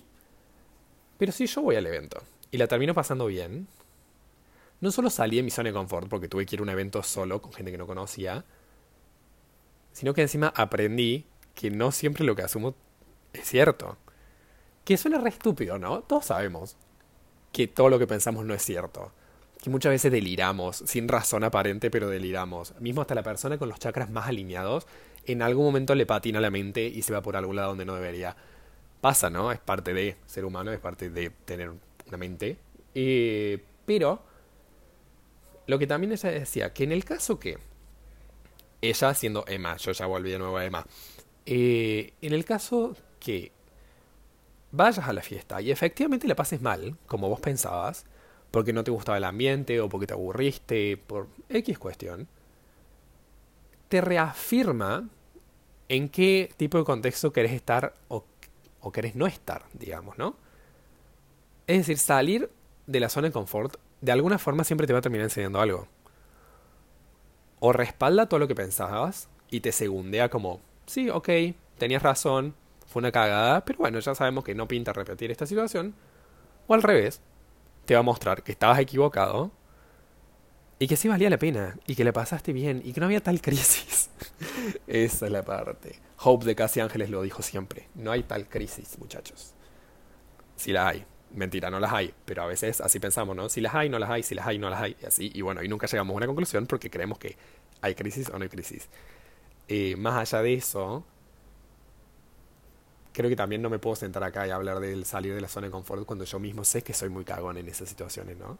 Pero 1.19 1.31
si 1.31 1.45
yo 1.45 1.61
voy 1.61 1.75
al 1.75 1.85
evento 1.85 2.23
y 2.49 2.57
la 2.57 2.65
termino 2.65 2.95
pasando 2.95 3.27
bien, 3.27 3.67
no 4.81 4.89
solo 4.89 5.11
salí 5.11 5.35
de 5.35 5.43
mi 5.43 5.51
zona 5.51 5.69
de 5.69 5.73
confort 5.73 6.09
porque 6.09 6.27
tuve 6.27 6.47
que 6.47 6.55
ir 6.55 6.61
a 6.61 6.63
un 6.63 6.69
evento 6.69 7.03
solo 7.03 7.39
con 7.39 7.53
gente 7.53 7.71
que 7.71 7.77
no 7.77 7.85
conocía, 7.85 8.45
sino 9.97 10.13
que 10.13 10.21
encima 10.21 10.53
aprendí 10.55 11.25
que 11.55 11.71
no 11.71 11.91
siempre 11.91 12.23
lo 12.23 12.35
que 12.35 12.43
asumo 12.43 12.75
es 13.33 13.47
cierto. 13.47 13.97
Que 14.85 14.95
suena 14.95 15.17
re 15.17 15.29
estúpido, 15.29 15.79
¿no? 15.79 16.03
Todos 16.03 16.25
sabemos 16.25 16.77
que 17.51 17.67
todo 17.67 17.89
lo 17.89 17.97
que 17.97 18.05
pensamos 18.05 18.45
no 18.45 18.53
es 18.53 18.61
cierto 18.61 19.11
que 19.59 19.71
muchas 19.71 19.89
veces 19.89 20.11
deliramos, 20.11 20.83
sin 20.85 21.07
razón 21.07 21.43
aparente, 21.43 21.89
pero 21.89 22.09
deliramos. 22.09 22.79
Mismo 22.79 23.01
hasta 23.01 23.15
la 23.15 23.23
persona 23.23 23.57
con 23.57 23.69
los 23.69 23.79
chakras 23.79 24.07
más 24.11 24.27
alineados, 24.27 24.85
en 25.25 25.41
algún 25.41 25.65
momento 25.65 25.95
le 25.95 26.05
patina 26.05 26.39
la 26.39 26.51
mente 26.51 26.85
y 26.85 27.01
se 27.01 27.11
va 27.11 27.23
por 27.23 27.35
algún 27.35 27.55
lado 27.55 27.69
donde 27.69 27.83
no 27.83 27.95
debería. 27.95 28.35
Pasa, 29.01 29.31
¿no? 29.31 29.51
Es 29.51 29.59
parte 29.59 29.95
de 29.95 30.15
ser 30.27 30.45
humano, 30.45 30.71
es 30.71 30.79
parte 30.79 31.09
de 31.09 31.31
tener 31.31 31.71
una 32.07 32.17
mente. 32.17 32.59
Eh, 32.93 33.63
pero, 33.87 34.21
lo 35.65 35.79
que 35.79 35.87
también 35.87 36.13
ella 36.13 36.29
decía, 36.29 36.71
que 36.71 36.83
en 36.83 36.91
el 36.91 37.03
caso 37.03 37.39
que 37.39 37.57
ella 38.81 39.13
siendo 39.13 39.45
Emma, 39.47 39.77
yo 39.77 39.91
ya 39.91 40.05
volví 40.05 40.31
de 40.31 40.39
nuevo 40.39 40.57
a 40.57 40.65
Emma, 40.65 40.85
eh, 41.45 42.13
en 42.21 42.33
el 42.33 42.45
caso 42.45 42.95
que 43.19 43.51
vayas 44.71 45.07
a 45.07 45.13
la 45.13 45.21
fiesta 45.21 45.61
y 45.61 45.71
efectivamente 45.71 46.27
la 46.27 46.35
pases 46.35 46.61
mal, 46.61 46.97
como 47.07 47.29
vos 47.29 47.39
pensabas, 47.39 48.05
porque 48.51 48.73
no 48.73 48.83
te 48.83 48.91
gustaba 48.91 49.17
el 49.17 49.23
ambiente 49.23 49.79
o 49.81 49.89
porque 49.89 50.07
te 50.07 50.13
aburriste, 50.13 50.97
por 50.97 51.27
X 51.49 51.79
cuestión, 51.79 52.27
te 53.89 54.01
reafirma 54.01 55.07
en 55.89 56.09
qué 56.09 56.51
tipo 56.57 56.77
de 56.77 56.83
contexto 56.83 57.31
querés 57.31 57.53
estar 57.53 57.93
o, 58.09 58.25
o 58.81 58.91
querés 58.91 59.15
no 59.15 59.27
estar, 59.27 59.65
digamos, 59.73 60.17
¿no? 60.17 60.35
Es 61.65 61.79
decir, 61.79 61.97
salir 61.97 62.49
de 62.85 62.99
la 62.99 63.09
zona 63.09 63.27
de 63.27 63.33
confort 63.33 63.77
de 64.01 64.11
alguna 64.11 64.37
forma 64.37 64.63
siempre 64.63 64.87
te 64.87 64.93
va 64.93 64.99
a 64.99 65.01
terminar 65.01 65.25
enseñando 65.25 65.59
algo. 65.59 65.87
O 67.59 67.73
respalda 67.73 68.27
todo 68.27 68.39
lo 68.39 68.47
que 68.47 68.55
pensabas 68.55 69.29
y 69.49 69.61
te 69.61 69.71
segundea 69.71 70.29
como, 70.29 70.61
sí, 70.85 71.09
ok, 71.09 71.29
tenías 71.77 72.03
razón, 72.03 72.55
fue 72.85 73.01
una 73.01 73.11
cagada, 73.11 73.65
pero 73.65 73.79
bueno, 73.79 73.99
ya 73.99 74.15
sabemos 74.15 74.43
que 74.43 74.55
no 74.55 74.67
pinta 74.67 74.93
repetir 74.93 75.31
esta 75.31 75.45
situación. 75.45 75.93
O 76.67 76.73
al 76.73 76.83
revés, 76.83 77.21
te 77.85 77.93
va 77.93 78.01
a 78.01 78.03
mostrar 78.03 78.43
que 78.43 78.51
estabas 78.51 78.79
equivocado 78.79 79.51
y 80.79 80.87
que 80.87 80.95
sí 80.95 81.07
valía 81.07 81.29
la 81.29 81.39
pena 81.39 81.77
y 81.87 81.95
que 81.95 82.03
le 82.03 82.13
pasaste 82.13 82.53
bien 82.53 82.81
y 82.83 82.93
que 82.93 82.99
no 82.99 83.05
había 83.07 83.21
tal 83.21 83.41
crisis. 83.41 84.09
Esa 84.87 85.25
es 85.25 85.31
la 85.31 85.43
parte. 85.43 85.99
Hope 86.23 86.45
de 86.45 86.55
Casi 86.55 86.79
Ángeles 86.79 87.09
lo 87.09 87.21
dijo 87.21 87.41
siempre. 87.41 87.87
No 87.95 88.11
hay 88.11 88.23
tal 88.23 88.47
crisis, 88.47 88.97
muchachos. 88.99 89.53
Si 90.55 90.71
la 90.71 90.87
hay. 90.89 91.05
Mentira, 91.33 91.69
no 91.69 91.79
las 91.79 91.93
hay. 91.93 92.13
Pero 92.25 92.43
a 92.43 92.47
veces 92.47 92.81
así 92.81 92.99
pensamos, 92.99 93.35
¿no? 93.35 93.49
Si 93.49 93.61
las 93.61 93.75
hay, 93.75 93.89
no 93.89 93.99
las 93.99 94.09
hay. 94.09 94.23
Si 94.23 94.35
las 94.35 94.47
hay, 94.47 94.57
no 94.57 94.69
las 94.69 94.81
hay. 94.81 94.95
Y 95.01 95.05
así. 95.05 95.31
Y 95.33 95.41
bueno, 95.41 95.63
y 95.63 95.67
nunca 95.67 95.87
llegamos 95.87 96.13
a 96.13 96.17
una 96.17 96.27
conclusión 96.27 96.65
porque 96.67 96.89
creemos 96.89 97.17
que 97.17 97.37
hay 97.81 97.95
crisis 97.95 98.29
o 98.29 98.37
no 98.37 98.43
hay 98.43 98.49
crisis. 98.49 98.87
Eh, 99.67 99.95
más 99.97 100.15
allá 100.15 100.41
de 100.41 100.53
eso, 100.53 101.03
creo 103.13 103.29
que 103.29 103.35
también 103.35 103.61
no 103.61 103.69
me 103.69 103.79
puedo 103.79 103.95
sentar 103.95 104.23
acá 104.23 104.47
y 104.47 104.51
hablar 104.51 104.79
del 104.79 105.05
salir 105.05 105.33
de 105.33 105.41
la 105.41 105.47
zona 105.47 105.67
de 105.67 105.71
confort 105.71 106.05
cuando 106.05 106.23
yo 106.23 106.39
mismo 106.39 106.63
sé 106.63 106.83
que 106.83 106.93
soy 106.93 107.09
muy 107.09 107.25
cagón 107.25 107.57
en 107.57 107.67
esas 107.67 107.89
situaciones, 107.89 108.37
¿no? 108.37 108.57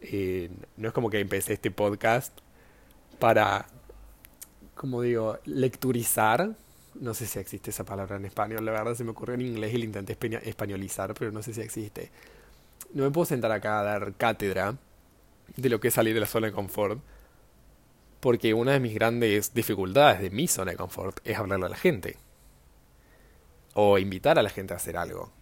Eh, 0.00 0.50
no 0.76 0.88
es 0.88 0.94
como 0.94 1.10
que 1.10 1.20
empecé 1.20 1.54
este 1.54 1.70
podcast 1.70 2.36
para, 3.18 3.66
como 4.74 5.02
digo, 5.02 5.38
lecturizar 5.44 6.56
no 7.00 7.14
sé 7.14 7.26
si 7.26 7.38
existe 7.38 7.70
esa 7.70 7.84
palabra 7.84 8.16
en 8.16 8.24
español, 8.24 8.64
la 8.64 8.72
verdad 8.72 8.94
se 8.94 9.04
me 9.04 9.10
ocurrió 9.10 9.34
en 9.34 9.42
inglés 9.42 9.74
y 9.74 9.78
la 9.78 9.84
intenté 9.84 10.16
españolizar, 10.48 11.14
pero 11.14 11.32
no 11.32 11.42
sé 11.42 11.54
si 11.54 11.60
existe. 11.60 12.10
No 12.92 13.04
me 13.04 13.10
puedo 13.10 13.24
sentar 13.24 13.50
acá 13.52 13.80
a 13.80 13.84
dar 13.84 14.14
cátedra 14.14 14.76
de 15.56 15.68
lo 15.68 15.80
que 15.80 15.88
es 15.88 15.94
salir 15.94 16.14
de 16.14 16.20
la 16.20 16.26
zona 16.26 16.48
de 16.48 16.52
confort, 16.52 17.00
porque 18.20 18.54
una 18.54 18.72
de 18.72 18.80
mis 18.80 18.94
grandes 18.94 19.52
dificultades 19.52 20.20
de 20.20 20.30
mi 20.30 20.48
zona 20.48 20.72
de 20.72 20.76
confort 20.76 21.20
es 21.24 21.36
hablarle 21.36 21.66
a 21.66 21.70
la 21.70 21.76
gente. 21.76 22.16
O 23.74 23.98
invitar 23.98 24.38
a 24.38 24.42
la 24.42 24.50
gente 24.50 24.72
a 24.72 24.76
hacer 24.76 24.96
algo. 24.96 25.32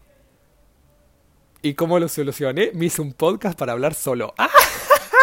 ¿Y 1.61 1.75
cómo 1.75 1.99
lo 1.99 2.09
solucioné? 2.09 2.73
Me 2.75 2.87
hice 2.87 3.03
un 3.03 3.13
podcast 3.13 3.57
para 3.57 3.73
hablar 3.73 3.95
solo. 3.95 4.35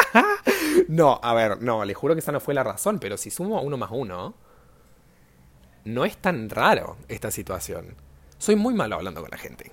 no, 0.88 1.20
a 1.22 1.34
ver, 1.34 1.62
no, 1.62 1.84
le 1.84 1.94
juro 1.94 2.14
que 2.14 2.20
esa 2.20 2.32
no 2.32 2.40
fue 2.40 2.54
la 2.54 2.64
razón, 2.64 3.00
pero 3.00 3.18
si 3.18 3.30
sumo 3.30 3.62
uno 3.62 3.76
más 3.76 3.90
uno 3.92 4.36
no 5.94 6.06
es 6.06 6.18
tan 6.18 6.50
raro 6.50 6.98
esta 7.08 7.32
situación. 7.32 7.96
Soy 8.38 8.56
muy 8.56 8.74
malo 8.74 8.96
hablando 8.96 9.22
con 9.22 9.30
la 9.30 9.38
gente. 9.38 9.72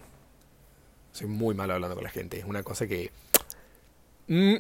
Soy 1.13 1.29
muy 1.29 1.55
malo 1.55 1.75
hablando 1.75 1.95
con 1.95 2.05
la 2.05 2.11
gente. 2.11 2.39
Es 2.39 2.45
una 2.45 2.63
cosa 2.63 2.87
que... 2.87 3.11
Mm, 4.29 4.57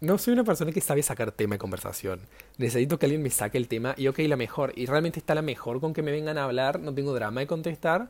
no 0.00 0.18
soy 0.18 0.34
una 0.34 0.44
persona 0.44 0.72
que 0.72 0.80
sabe 0.80 1.02
sacar 1.02 1.32
tema 1.32 1.54
de 1.54 1.58
conversación. 1.58 2.20
Necesito 2.58 2.98
que 2.98 3.06
alguien 3.06 3.22
me 3.22 3.30
saque 3.30 3.58
el 3.58 3.68
tema 3.68 3.94
y 3.96 4.08
ok, 4.08 4.18
la 4.20 4.36
mejor. 4.36 4.72
Y 4.76 4.86
realmente 4.86 5.18
está 5.18 5.34
la 5.34 5.42
mejor 5.42 5.80
con 5.80 5.92
que 5.92 6.02
me 6.02 6.10
vengan 6.10 6.38
a 6.38 6.44
hablar. 6.44 6.80
No 6.80 6.94
tengo 6.94 7.14
drama 7.14 7.40
de 7.40 7.46
contestar. 7.46 8.08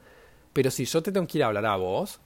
Pero 0.52 0.70
si 0.70 0.84
yo 0.84 1.02
te 1.02 1.12
tengo 1.12 1.26
que 1.26 1.38
ir 1.38 1.44
a 1.44 1.48
hablar 1.48 1.66
a 1.66 1.76
vos, 1.76 2.20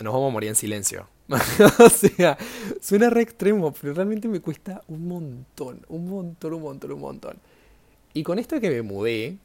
nos 0.00 0.12
vamos 0.12 0.30
a 0.30 0.32
morir 0.32 0.48
en 0.48 0.54
silencio. 0.54 1.08
o 1.78 1.88
sea, 1.90 2.38
suena 2.80 3.10
re 3.10 3.22
extremo, 3.22 3.72
pero 3.72 3.94
realmente 3.94 4.28
me 4.28 4.40
cuesta 4.40 4.82
un 4.88 5.08
montón, 5.08 5.84
un 5.88 6.08
montón, 6.08 6.54
un 6.54 6.62
montón, 6.62 6.92
un 6.92 7.00
montón. 7.00 7.36
Y 8.14 8.22
con 8.22 8.38
esto 8.38 8.54
de 8.54 8.60
que 8.60 8.70
me 8.70 8.82
mudé, 8.82 9.36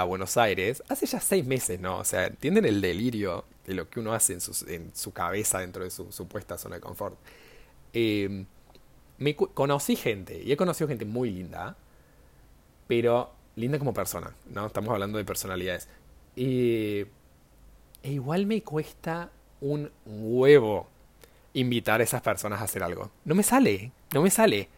a 0.00 0.04
Buenos 0.04 0.38
Aires 0.38 0.82
hace 0.88 1.04
ya 1.04 1.20
seis 1.20 1.44
meses, 1.44 1.78
¿no? 1.78 1.98
O 1.98 2.04
sea, 2.04 2.26
¿entienden 2.26 2.64
el 2.64 2.80
delirio 2.80 3.44
de 3.66 3.74
lo 3.74 3.90
que 3.90 4.00
uno 4.00 4.14
hace 4.14 4.32
en 4.32 4.90
su, 4.94 5.12
cabeza 5.12 5.58
dentro 5.58 5.84
de 5.84 5.90
su 5.90 6.10
supuesta 6.10 6.56
zona 6.56 6.76
de 6.76 6.80
confort? 6.80 7.18
Eh, 7.92 8.46
me 9.18 9.36
conocí 9.36 9.96
gente, 9.96 10.42
y 10.42 10.50
he 10.50 10.56
conocido 10.56 10.88
gente 10.88 11.04
muy 11.04 11.30
linda, 11.30 11.76
pero 12.88 13.32
linda 13.56 13.78
como 13.78 13.92
persona, 13.92 14.34
¿no? 14.50 14.66
Estamos 14.66 14.90
hablando 14.90 15.18
de 15.18 15.24
personalidades. 15.26 15.88
e 16.36 17.06
igual 18.02 18.46
me 18.46 18.62
cuesta 18.62 19.30
un 19.60 19.90
huevo 20.06 20.88
invitar 21.52 22.00
a 22.00 22.04
esas 22.04 22.22
personas 22.22 22.62
a 22.62 22.64
hacer 22.64 22.82
algo. 22.82 23.10
No 23.26 23.34
me 23.34 23.42
sale, 23.42 23.92
no 24.14 24.22
me 24.22 24.30
sale. 24.30 24.70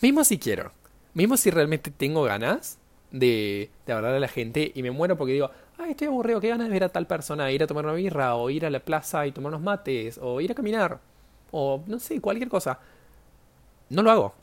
Mismo 0.00 0.24
si 0.24 0.38
quiero, 0.38 0.72
mismo 1.12 1.36
si 1.36 1.50
realmente 1.50 1.90
tengo 1.90 2.22
ganas, 2.22 2.78
de, 3.12 3.70
de 3.86 3.92
hablar 3.92 4.14
a 4.14 4.20
la 4.20 4.28
gente 4.28 4.72
y 4.74 4.82
me 4.82 4.90
muero 4.90 5.16
porque 5.16 5.34
digo, 5.34 5.50
ay, 5.78 5.92
estoy 5.92 6.08
aburrido, 6.08 6.40
qué 6.40 6.48
ganas 6.48 6.68
de 6.68 6.72
ver 6.72 6.84
a 6.84 6.88
tal 6.88 7.06
persona, 7.06 7.50
ir 7.52 7.62
a 7.62 7.66
tomar 7.66 7.84
una 7.84 7.94
birra, 7.94 8.34
o 8.34 8.50
ir 8.50 8.66
a 8.66 8.70
la 8.70 8.80
plaza 8.80 9.26
y 9.26 9.32
tomar 9.32 9.50
unos 9.50 9.62
mates, 9.62 10.18
o 10.20 10.40
ir 10.40 10.50
a 10.50 10.54
caminar, 10.54 11.00
o 11.50 11.82
no 11.86 11.98
sé, 11.98 12.20
cualquier 12.20 12.48
cosa. 12.48 12.80
No 13.90 14.02
lo 14.02 14.10
hago. 14.10 14.34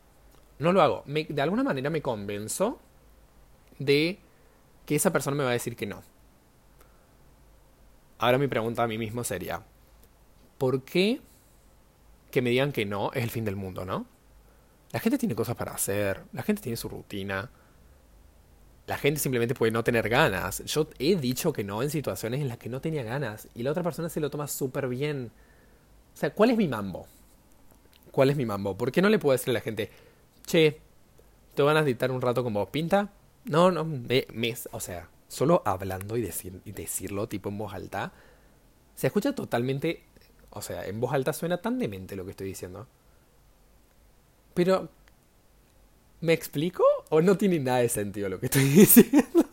No 0.60 0.74
lo 0.74 0.82
hago. 0.82 1.04
de 1.06 1.42
alguna 1.42 1.64
manera 1.64 1.90
me 1.90 2.02
convenzo 2.02 2.80
de 3.80 4.20
que 4.86 4.96
esa 4.96 5.12
persona 5.12 5.38
me 5.38 5.44
va 5.44 5.52
a 5.52 5.54
decir 5.54 5.76
que 5.76 5.86
no. 5.86 6.02
Ahora 8.18 8.38
mi 8.38 8.48
pregunta 8.48 8.84
a 8.84 8.88
mí 8.88 8.98
mismo 8.98 9.24
sería, 9.24 9.64
¿por 10.58 10.84
qué 10.84 11.22
que 12.32 12.42
me 12.42 12.50
digan 12.50 12.72
que 12.72 12.86
no 12.86 13.12
es 13.14 13.24
el 13.24 13.30
fin 13.32 13.46
del 13.46 13.56
mundo, 13.56 13.86
no? 13.86 14.06
La 14.92 15.00
gente 15.00 15.18
tiene 15.18 15.36
cosas 15.36 15.56
para 15.56 15.72
hacer, 15.72 16.24
la 16.34 16.44
gente 16.44 16.62
tiene 16.62 16.76
su 16.76 16.90
rutina, 16.90 17.50
la 18.90 18.98
gente 18.98 19.20
simplemente 19.20 19.54
puede 19.54 19.72
no 19.72 19.84
tener 19.84 20.10
ganas. 20.10 20.64
Yo 20.66 20.90
he 20.98 21.16
dicho 21.16 21.54
que 21.54 21.64
no 21.64 21.84
en 21.84 21.92
situaciones 21.92 22.42
en 22.42 22.48
las 22.48 22.58
que 22.58 22.70
no 22.70 22.82
tenía 22.82 23.04
ganas 23.04 23.48
y 23.54 23.62
la 23.62 23.70
otra 23.70 23.84
persona 23.84 24.10
se 24.10 24.20
lo 24.20 24.32
toma 24.32 24.48
súper 24.48 24.88
bien. 24.88 25.32
O 26.16 26.18
sea, 26.18 26.34
¿cuál 26.34 26.50
es 26.50 26.58
mi 26.58 26.68
mambo? 26.68 27.06
¿Cuál 28.12 28.32
es 28.32 28.36
mi 28.36 28.48
mambo? 28.48 28.76
¿Por 28.76 28.92
qué 28.92 29.04
no 29.04 29.10
le 29.10 29.20
puedo 29.20 29.34
decir 29.34 29.52
a 29.52 29.54
la 29.54 29.62
gente, 29.62 29.92
che, 30.44 30.82
¿te 31.54 31.64
ganas 31.64 31.86
de 31.86 31.90
dictar 31.90 32.10
un 32.10 32.20
rato 32.20 32.44
como 32.44 32.68
pinta? 32.72 33.12
No, 33.46 33.70
no, 33.70 33.86
me, 33.86 34.26
o 34.72 34.80
sea, 34.80 35.08
solo 35.28 35.62
hablando 35.66 36.18
y, 36.18 36.28
y 36.66 36.72
decirlo 36.72 37.30
tipo 37.30 37.50
en 37.50 37.60
voz 37.60 37.76
alta, 37.76 38.12
se 38.96 39.06
escucha 39.06 39.36
totalmente, 39.36 40.02
o 40.50 40.64
sea, 40.64 40.88
en 40.88 41.00
voz 41.00 41.14
alta 41.14 41.32
suena 41.32 41.62
tan 41.62 41.78
demente 41.78 42.16
lo 42.16 42.26
que 42.26 42.32
estoy 42.32 42.48
diciendo. 42.48 42.88
Pero 44.56 44.90
¿Me 46.22 46.34
explico? 46.34 46.84
¿O 47.10 47.22
no 47.22 47.38
tiene 47.38 47.60
nada 47.60 47.80
de 47.80 47.90
sentido 47.90 48.30
lo 48.30 48.40
que 48.40 48.48
estoy 48.48 48.64
diciendo? 48.70 49.46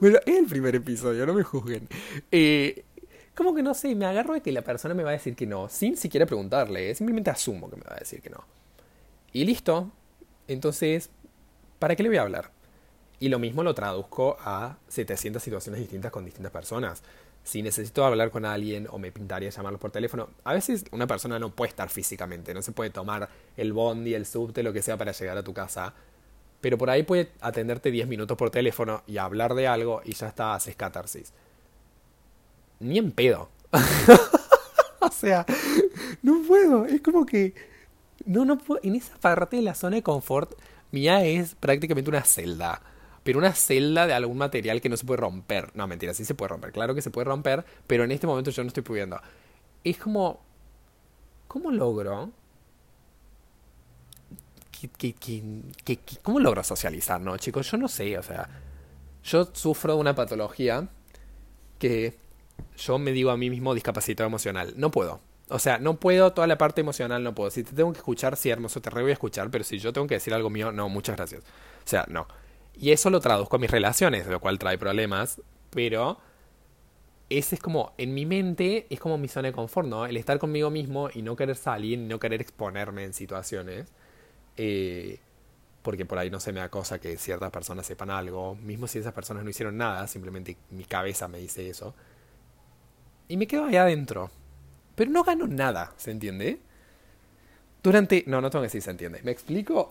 bueno, 0.00 0.18
es 0.24 0.38
el 0.38 0.46
primer 0.46 0.76
episodio, 0.76 1.26
no 1.26 1.34
me 1.34 1.42
juzguen. 1.42 1.88
Eh, 2.30 2.84
como 3.34 3.54
que 3.54 3.62
no 3.62 3.74
sé, 3.74 3.94
me 3.94 4.06
agarro 4.06 4.34
de 4.34 4.40
que 4.40 4.52
la 4.52 4.62
persona 4.62 4.94
me 4.94 5.02
va 5.02 5.10
a 5.10 5.14
decir 5.14 5.34
que 5.34 5.46
no, 5.46 5.68
sin 5.68 5.96
siquiera 5.96 6.26
preguntarle, 6.26 6.90
eh, 6.90 6.94
simplemente 6.94 7.30
asumo 7.30 7.68
que 7.70 7.76
me 7.76 7.82
va 7.82 7.94
a 7.96 7.98
decir 7.98 8.20
que 8.20 8.30
no. 8.30 8.44
Y 9.32 9.44
listo. 9.44 9.90
Entonces, 10.46 11.10
¿para 11.78 11.96
qué 11.96 12.02
le 12.02 12.10
voy 12.10 12.18
a 12.18 12.22
hablar? 12.22 12.52
Y 13.18 13.28
lo 13.28 13.38
mismo 13.38 13.62
lo 13.62 13.74
traduzco 13.74 14.36
a 14.40 14.76
700 14.88 15.42
situaciones 15.42 15.80
distintas 15.80 16.12
con 16.12 16.24
distintas 16.24 16.52
personas 16.52 17.02
si 17.44 17.62
necesito 17.62 18.04
hablar 18.04 18.30
con 18.30 18.46
alguien 18.46 18.88
o 18.90 18.98
me 18.98 19.12
pintaría 19.12 19.50
llamarlos 19.50 19.80
por 19.80 19.90
teléfono, 19.90 20.30
a 20.44 20.54
veces 20.54 20.86
una 20.90 21.06
persona 21.06 21.38
no 21.38 21.50
puede 21.50 21.68
estar 21.68 21.90
físicamente, 21.90 22.54
no 22.54 22.62
se 22.62 22.72
puede 22.72 22.90
tomar 22.90 23.28
el 23.56 23.72
bondi, 23.74 24.14
el 24.14 24.24
subte, 24.24 24.62
lo 24.62 24.72
que 24.72 24.82
sea 24.82 24.96
para 24.96 25.12
llegar 25.12 25.36
a 25.36 25.42
tu 25.42 25.52
casa, 25.52 25.92
pero 26.64 26.78
por 26.78 26.88
ahí 26.88 27.02
puede 27.02 27.30
atenderte 27.42 27.90
10 27.90 28.08
minutos 28.08 28.38
por 28.38 28.48
teléfono 28.48 29.02
y 29.06 29.18
hablar 29.18 29.52
de 29.52 29.68
algo 29.68 30.00
y 30.02 30.14
ya 30.14 30.28
está, 30.28 30.54
haces 30.54 30.74
catarsis. 30.74 31.34
Ni 32.80 32.96
en 32.96 33.12
pedo. 33.12 33.50
o 35.00 35.10
sea, 35.10 35.44
no 36.22 36.40
puedo, 36.48 36.86
es 36.86 37.02
como 37.02 37.26
que 37.26 37.52
no 38.24 38.46
no 38.46 38.56
puedo, 38.56 38.80
en 38.82 38.94
esa 38.94 39.14
parte 39.18 39.56
de 39.56 39.62
la 39.62 39.74
zona 39.74 39.96
de 39.96 40.02
confort 40.02 40.58
mía 40.90 41.22
es 41.26 41.54
prácticamente 41.54 42.08
una 42.08 42.22
celda 42.22 42.80
pero 43.24 43.38
una 43.38 43.52
celda 43.52 44.06
de 44.06 44.14
algún 44.14 44.38
material 44.38 44.80
que 44.80 44.88
no 44.88 44.96
se 44.96 45.04
puede 45.04 45.20
romper. 45.20 45.70
No, 45.74 45.86
mentira, 45.86 46.14
sí 46.14 46.24
se 46.24 46.34
puede 46.34 46.48
romper. 46.48 46.72
Claro 46.72 46.94
que 46.94 47.02
se 47.02 47.10
puede 47.10 47.26
romper, 47.26 47.64
pero 47.86 48.04
en 48.04 48.12
este 48.12 48.26
momento 48.26 48.50
yo 48.50 48.62
no 48.62 48.68
estoy 48.68 48.82
pudiendo. 48.82 49.20
Es 49.82 49.98
como... 49.98 50.40
¿Cómo 51.48 51.70
logro? 51.70 52.32
Cómo 56.22 56.40
logro 56.40 56.62
socializar, 56.62 57.20
no, 57.20 57.36
chicos? 57.38 57.70
Yo 57.70 57.76
no 57.76 57.88
sé, 57.88 58.18
o 58.18 58.22
sea... 58.22 58.48
Yo 59.24 59.48
sufro 59.54 59.96
una 59.96 60.14
patología 60.14 60.86
que 61.78 62.14
yo 62.76 62.98
me 62.98 63.12
digo 63.12 63.30
a 63.30 63.36
mí 63.36 63.48
mismo 63.48 63.72
discapacitado 63.74 64.26
emocional. 64.26 64.74
No 64.76 64.90
puedo. 64.90 65.20
O 65.48 65.58
sea, 65.58 65.78
no 65.78 65.98
puedo, 65.98 66.32
toda 66.32 66.46
la 66.46 66.58
parte 66.58 66.80
emocional 66.80 67.22
no 67.22 67.34
puedo. 67.34 67.50
Si 67.50 67.64
te 67.64 67.72
tengo 67.72 67.92
que 67.92 67.98
escuchar, 67.98 68.36
sí, 68.36 68.50
hermoso, 68.50 68.80
te 68.80 68.90
re 68.90 69.02
voy 69.02 69.10
a 69.10 69.14
escuchar, 69.14 69.50
pero 69.50 69.64
si 69.64 69.78
yo 69.78 69.92
tengo 69.92 70.06
que 70.06 70.14
decir 70.14 70.34
algo 70.34 70.50
mío, 70.50 70.72
no, 70.72 70.88
muchas 70.88 71.16
gracias. 71.16 71.42
O 71.42 71.88
sea, 71.88 72.04
no. 72.08 72.26
Y 72.74 72.90
eso 72.92 73.10
lo 73.10 73.20
traduzco 73.20 73.56
a 73.56 73.58
mis 73.58 73.70
relaciones, 73.70 74.26
lo 74.26 74.40
cual 74.40 74.58
trae 74.58 74.78
problemas, 74.78 75.40
pero 75.70 76.18
ese 77.30 77.54
es 77.56 77.60
como, 77.60 77.92
en 77.98 78.14
mi 78.14 78.26
mente, 78.26 78.86
es 78.90 79.00
como 79.00 79.18
mi 79.18 79.28
zona 79.28 79.48
de 79.48 79.52
confort, 79.52 79.88
¿no? 79.88 80.06
El 80.06 80.16
estar 80.16 80.38
conmigo 80.38 80.70
mismo 80.70 81.08
y 81.14 81.22
no 81.22 81.36
querer 81.36 81.56
salir, 81.56 81.98
no 81.98 82.18
querer 82.18 82.40
exponerme 82.40 83.04
en 83.04 83.12
situaciones. 83.12 83.92
Eh, 84.56 85.18
porque 85.82 86.06
por 86.06 86.18
ahí 86.18 86.30
no 86.30 86.40
se 86.40 86.52
me 86.52 86.60
acosa 86.60 86.98
que 86.98 87.16
ciertas 87.18 87.50
personas 87.50 87.86
sepan 87.86 88.10
algo, 88.10 88.54
mismo 88.56 88.86
si 88.86 88.98
esas 88.98 89.12
personas 89.12 89.44
no 89.44 89.50
hicieron 89.50 89.76
nada, 89.76 90.06
simplemente 90.06 90.56
mi 90.70 90.84
cabeza 90.84 91.28
me 91.28 91.38
dice 91.38 91.68
eso. 91.68 91.94
Y 93.28 93.36
me 93.36 93.46
quedo 93.46 93.66
ahí 93.66 93.76
adentro. 93.76 94.30
Pero 94.94 95.10
no 95.10 95.24
gano 95.24 95.46
nada, 95.46 95.92
¿se 95.96 96.10
entiende? 96.10 96.60
Durante... 97.82 98.24
No, 98.26 98.40
no 98.40 98.48
tengo 98.48 98.62
que 98.62 98.68
decir 98.68 98.80
se 98.80 98.92
entiende. 98.92 99.20
¿Me 99.24 99.32
explico? 99.32 99.88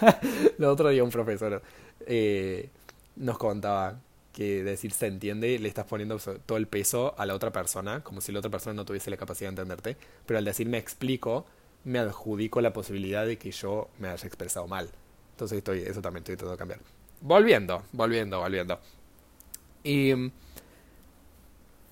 el 0.58 0.64
otro 0.64 0.90
día 0.90 1.02
un 1.02 1.10
profesor 1.10 1.62
eh, 2.06 2.68
nos 3.16 3.38
contaba 3.38 3.98
que 4.32 4.64
decir 4.64 4.92
se 4.92 5.06
entiende 5.06 5.58
le 5.58 5.68
estás 5.68 5.86
poniendo 5.86 6.18
todo 6.18 6.58
el 6.58 6.66
peso 6.66 7.14
a 7.16 7.26
la 7.26 7.34
otra 7.34 7.52
persona, 7.52 8.02
como 8.02 8.20
si 8.20 8.32
la 8.32 8.40
otra 8.40 8.50
persona 8.50 8.74
no 8.74 8.84
tuviese 8.84 9.10
la 9.10 9.16
capacidad 9.16 9.48
de 9.48 9.62
entenderte, 9.62 9.96
pero 10.26 10.38
al 10.38 10.44
decir 10.44 10.68
me 10.68 10.78
explico, 10.78 11.46
me 11.84 11.98
adjudico 11.98 12.60
la 12.60 12.72
posibilidad 12.72 13.26
de 13.26 13.38
que 13.38 13.50
yo 13.50 13.88
me 13.98 14.08
haya 14.08 14.26
expresado 14.26 14.66
mal. 14.66 14.88
Entonces 15.32 15.58
estoy, 15.58 15.80
eso 15.80 16.00
también 16.00 16.22
estoy 16.22 16.36
tratando 16.36 16.52
de 16.52 16.58
cambiar. 16.58 16.80
Volviendo, 17.20 17.82
volviendo, 17.92 18.40
volviendo. 18.40 18.78
Y 19.82 20.12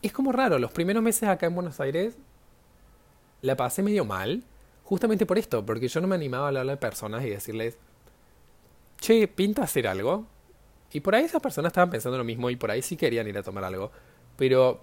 es 0.00 0.12
como 0.12 0.32
raro, 0.32 0.58
los 0.58 0.72
primeros 0.72 1.02
meses 1.02 1.28
acá 1.28 1.46
en 1.46 1.54
Buenos 1.54 1.78
Aires 1.80 2.16
la 3.42 3.56
pasé 3.56 3.82
medio 3.82 4.04
mal, 4.04 4.42
justamente 4.84 5.26
por 5.26 5.38
esto, 5.38 5.64
porque 5.64 5.88
yo 5.88 6.00
no 6.00 6.06
me 6.06 6.14
animaba 6.14 6.44
a 6.44 6.48
hablar 6.48 6.70
a 6.70 6.76
personas 6.80 7.24
y 7.24 7.30
decirles, 7.30 7.76
che, 8.98 9.28
pinta 9.28 9.62
hacer 9.62 9.86
algo. 9.86 10.26
Y 10.92 11.00
por 11.00 11.14
ahí 11.14 11.24
esas 11.24 11.42
personas 11.42 11.70
estaban 11.70 11.90
pensando 11.90 12.18
lo 12.18 12.24
mismo 12.24 12.50
y 12.50 12.56
por 12.56 12.70
ahí 12.70 12.82
sí 12.82 12.96
querían 12.96 13.26
ir 13.26 13.36
a 13.36 13.42
tomar 13.42 13.64
algo, 13.64 13.90
pero 14.36 14.80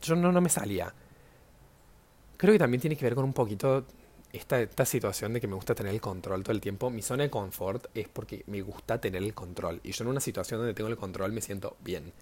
yo 0.00 0.14
no, 0.14 0.30
no 0.32 0.40
me 0.40 0.48
salía. 0.48 0.92
Creo 2.36 2.52
que 2.52 2.58
también 2.58 2.80
tiene 2.80 2.96
que 2.96 3.04
ver 3.04 3.14
con 3.14 3.24
un 3.24 3.32
poquito 3.32 3.84
esta, 4.32 4.60
esta 4.60 4.84
situación 4.84 5.32
de 5.32 5.40
que 5.40 5.46
me 5.46 5.54
gusta 5.54 5.74
tener 5.74 5.92
el 5.92 6.00
control 6.00 6.42
todo 6.42 6.52
el 6.52 6.60
tiempo. 6.60 6.90
Mi 6.90 7.02
zona 7.02 7.24
de 7.24 7.30
confort 7.30 7.86
es 7.94 8.08
porque 8.08 8.44
me 8.46 8.62
gusta 8.62 9.00
tener 9.00 9.22
el 9.22 9.34
control. 9.34 9.80
Y 9.82 9.92
yo 9.92 10.04
en 10.04 10.10
una 10.10 10.20
situación 10.20 10.60
donde 10.60 10.74
tengo 10.74 10.90
el 10.90 10.96
control 10.96 11.32
me 11.32 11.40
siento 11.40 11.76
bien. 11.80 12.12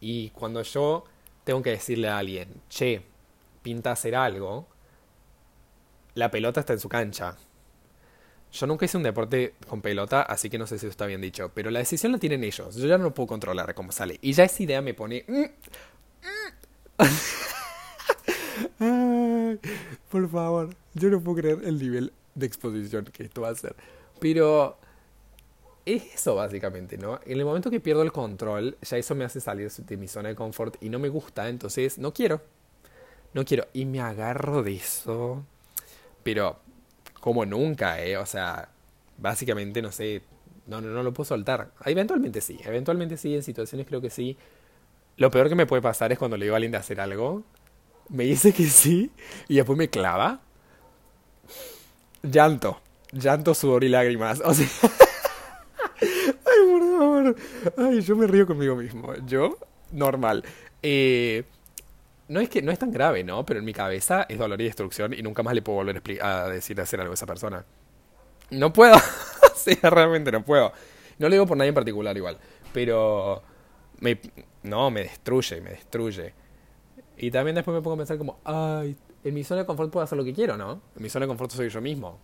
Y 0.00 0.30
cuando 0.30 0.62
yo 0.62 1.04
tengo 1.44 1.62
que 1.62 1.70
decirle 1.70 2.08
a 2.08 2.18
alguien, 2.18 2.48
che, 2.68 3.02
pinta 3.62 3.92
hacer 3.92 4.14
algo, 4.14 4.66
la 6.14 6.30
pelota 6.30 6.60
está 6.60 6.72
en 6.72 6.80
su 6.80 6.88
cancha. 6.88 7.36
Yo 8.52 8.66
nunca 8.66 8.84
hice 8.84 8.96
un 8.96 9.02
deporte 9.02 9.54
con 9.68 9.82
pelota, 9.82 10.22
así 10.22 10.48
que 10.48 10.58
no 10.58 10.66
sé 10.66 10.78
si 10.78 10.86
está 10.86 11.06
bien 11.06 11.20
dicho. 11.20 11.50
Pero 11.54 11.70
la 11.70 11.80
decisión 11.80 12.12
la 12.12 12.18
tienen 12.18 12.44
ellos. 12.44 12.76
Yo 12.76 12.86
ya 12.86 12.98
no 12.98 13.12
puedo 13.12 13.26
controlar 13.26 13.74
cómo 13.74 13.92
sale. 13.92 14.18
Y 14.22 14.32
ya 14.32 14.44
esa 14.44 14.62
idea 14.62 14.82
me 14.82 14.94
pone... 14.94 15.24
Mm, 15.28 15.40
mm. 15.42 17.06
por 20.10 20.28
favor, 20.28 20.70
yo 20.94 21.10
no 21.10 21.20
puedo 21.20 21.38
creer 21.38 21.60
el 21.64 21.78
nivel 21.78 22.12
de 22.34 22.46
exposición 22.46 23.04
que 23.06 23.24
esto 23.24 23.42
va 23.42 23.50
a 23.50 23.54
ser. 23.54 23.74
Pero 24.20 24.78
es 25.84 26.14
eso 26.14 26.34
básicamente, 26.34 26.98
¿no? 26.98 27.20
En 27.24 27.38
el 27.38 27.44
momento 27.44 27.70
que 27.70 27.80
pierdo 27.80 28.02
el 28.02 28.12
control, 28.12 28.76
ya 28.82 28.96
eso 28.96 29.14
me 29.14 29.24
hace 29.24 29.40
salir 29.40 29.70
de 29.70 29.96
mi 29.96 30.08
zona 30.08 30.28
de 30.30 30.34
confort 30.34 30.82
y 30.82 30.88
no 30.88 30.98
me 30.98 31.08
gusta, 31.08 31.48
entonces 31.48 31.98
no 31.98 32.12
quiero. 32.12 32.42
No 33.34 33.44
quiero. 33.44 33.66
Y 33.72 33.84
me 33.84 34.00
agarro 34.00 34.62
de 34.62 34.74
eso. 34.74 35.44
Pero 36.22 36.58
como 37.20 37.44
nunca, 37.46 38.02
¿eh? 38.02 38.16
O 38.16 38.26
sea, 38.26 38.68
básicamente, 39.18 39.82
no 39.82 39.92
sé, 39.92 40.22
no, 40.66 40.80
no, 40.80 40.88
no 40.90 41.02
lo 41.02 41.12
puedo 41.12 41.26
soltar. 41.26 41.70
Eventualmente 41.84 42.40
sí, 42.40 42.58
eventualmente 42.64 43.16
sí, 43.16 43.34
en 43.34 43.42
situaciones 43.42 43.86
creo 43.86 44.00
que 44.00 44.10
sí. 44.10 44.36
Lo 45.16 45.30
peor 45.30 45.48
que 45.48 45.54
me 45.54 45.66
puede 45.66 45.82
pasar 45.82 46.12
es 46.12 46.18
cuando 46.18 46.36
le 46.36 46.46
digo 46.46 46.54
a 46.54 46.58
alguien 46.58 46.72
de 46.72 46.78
hacer 46.78 47.00
algo, 47.00 47.42
me 48.08 48.24
dice 48.24 48.52
que 48.52 48.64
sí 48.66 49.10
y 49.48 49.56
después 49.56 49.78
me 49.78 49.88
clava. 49.88 50.40
Llanto, 52.22 52.80
llanto, 53.12 53.54
sudor 53.54 53.84
y 53.84 53.88
lágrimas. 53.88 54.40
O 54.44 54.54
sea... 54.54 54.66
Ay, 57.76 58.00
yo 58.02 58.16
me 58.16 58.26
río 58.26 58.46
conmigo 58.46 58.76
mismo. 58.76 59.14
Yo, 59.26 59.58
normal. 59.92 60.44
Eh, 60.82 61.44
no 62.28 62.40
es 62.40 62.48
que 62.48 62.62
no 62.62 62.72
es 62.72 62.78
tan 62.78 62.90
grave, 62.90 63.24
¿no? 63.24 63.44
Pero 63.44 63.60
en 63.60 63.64
mi 63.64 63.72
cabeza 63.72 64.26
es 64.28 64.38
dolor 64.38 64.60
y 64.60 64.64
destrucción 64.64 65.12
y 65.12 65.22
nunca 65.22 65.42
más 65.42 65.54
le 65.54 65.62
puedo 65.62 65.76
volver 65.76 66.02
a 66.22 66.48
decir 66.48 66.80
hacer 66.80 67.00
algo 67.00 67.12
a 67.12 67.14
esa 67.14 67.26
persona. 67.26 67.64
No 68.50 68.72
puedo. 68.72 68.96
sí, 69.56 69.78
realmente 69.82 70.32
no 70.32 70.44
puedo. 70.44 70.72
No 71.18 71.28
lo 71.28 71.32
digo 71.34 71.46
por 71.46 71.56
nadie 71.56 71.68
en 71.68 71.74
particular 71.74 72.16
igual. 72.16 72.38
Pero 72.72 73.42
me, 74.00 74.18
no, 74.62 74.90
me 74.90 75.02
destruye, 75.02 75.60
me 75.60 75.70
destruye. 75.70 76.34
Y 77.18 77.30
también 77.30 77.54
después 77.54 77.74
me 77.74 77.82
pongo 77.82 77.94
a 77.94 77.98
pensar 77.98 78.18
como, 78.18 78.38
ay, 78.44 78.96
en 79.24 79.34
mi 79.34 79.42
zona 79.44 79.62
de 79.62 79.66
confort 79.66 79.90
puedo 79.90 80.04
hacer 80.04 80.18
lo 80.18 80.24
que 80.24 80.34
quiero, 80.34 80.56
¿no? 80.56 80.80
En 80.96 81.02
mi 81.02 81.08
zona 81.08 81.24
de 81.24 81.28
confort 81.28 81.50
soy 81.50 81.68
yo 81.68 81.80
mismo 81.80 82.18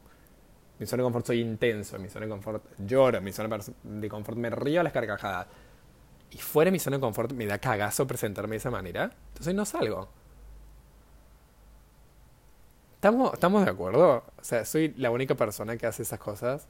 mi 0.83 0.87
zona 0.87 1.03
de 1.03 1.07
confort 1.07 1.27
soy 1.27 1.41
intenso, 1.41 1.95
en 1.95 2.03
mi 2.03 2.09
zona 2.09 2.27
de 2.27 2.31
confort 2.31 2.65
lloro, 2.79 3.19
en 3.19 3.25
mi 3.25 3.33
zona 3.33 3.57
de 3.85 4.09
confort 4.09 4.37
me 4.37 4.51
río 4.51 4.81
a 4.81 4.83
las 4.83 4.93
carcajadas. 4.93 5.47
Y 6.33 6.39
fuera 6.39 6.71
de 6.71 6.73
mi 6.73 6.81
zona 6.81 6.97
de 6.97 7.01
confort 7.01 7.33
me 7.33 7.47
da 7.47 7.59
cagazo 7.59 8.05
presentarme 8.07 8.55
de 8.55 8.57
esa 8.57 8.71
manera. 8.71 9.13
Entonces 9.29 9.55
no 9.55 9.65
salgo. 9.65 10.09
¿Estamos, 12.95 13.33
¿Estamos 13.35 13.65
de 13.65 13.71
acuerdo? 13.71 14.25
O 14.41 14.45
sea, 14.45 14.65
soy 14.65 14.93
la 14.97 15.13
única 15.13 15.37
persona 15.37 15.77
que 15.77 15.87
hace 15.87 16.03
esas 16.03 16.19
cosas. 16.19 16.67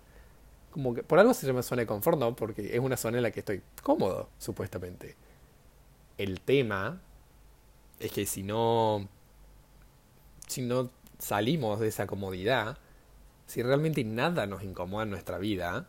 Como 0.72 0.94
que 0.94 1.02
por 1.02 1.18
algo 1.18 1.32
se 1.32 1.46
llama 1.46 1.62
zona 1.62 1.80
de 1.80 1.86
confort, 1.86 2.18
¿no? 2.18 2.36
Porque 2.36 2.74
es 2.74 2.80
una 2.80 2.98
zona 2.98 3.16
en 3.16 3.22
la 3.22 3.30
que 3.30 3.40
estoy 3.40 3.62
cómodo, 3.82 4.28
supuestamente. 4.36 5.16
El 6.18 6.42
tema 6.42 7.00
es 8.02 8.12
que 8.12 8.26
si 8.26 8.42
no. 8.42 9.08
Si 10.48 10.60
no 10.60 10.90
salimos 11.18 11.80
de 11.80 11.88
esa 11.88 12.06
comodidad, 12.06 12.76
si 13.46 13.62
realmente 13.62 14.04
nada 14.04 14.46
nos 14.46 14.62
incomoda 14.64 15.04
en 15.04 15.10
nuestra 15.10 15.38
vida, 15.38 15.86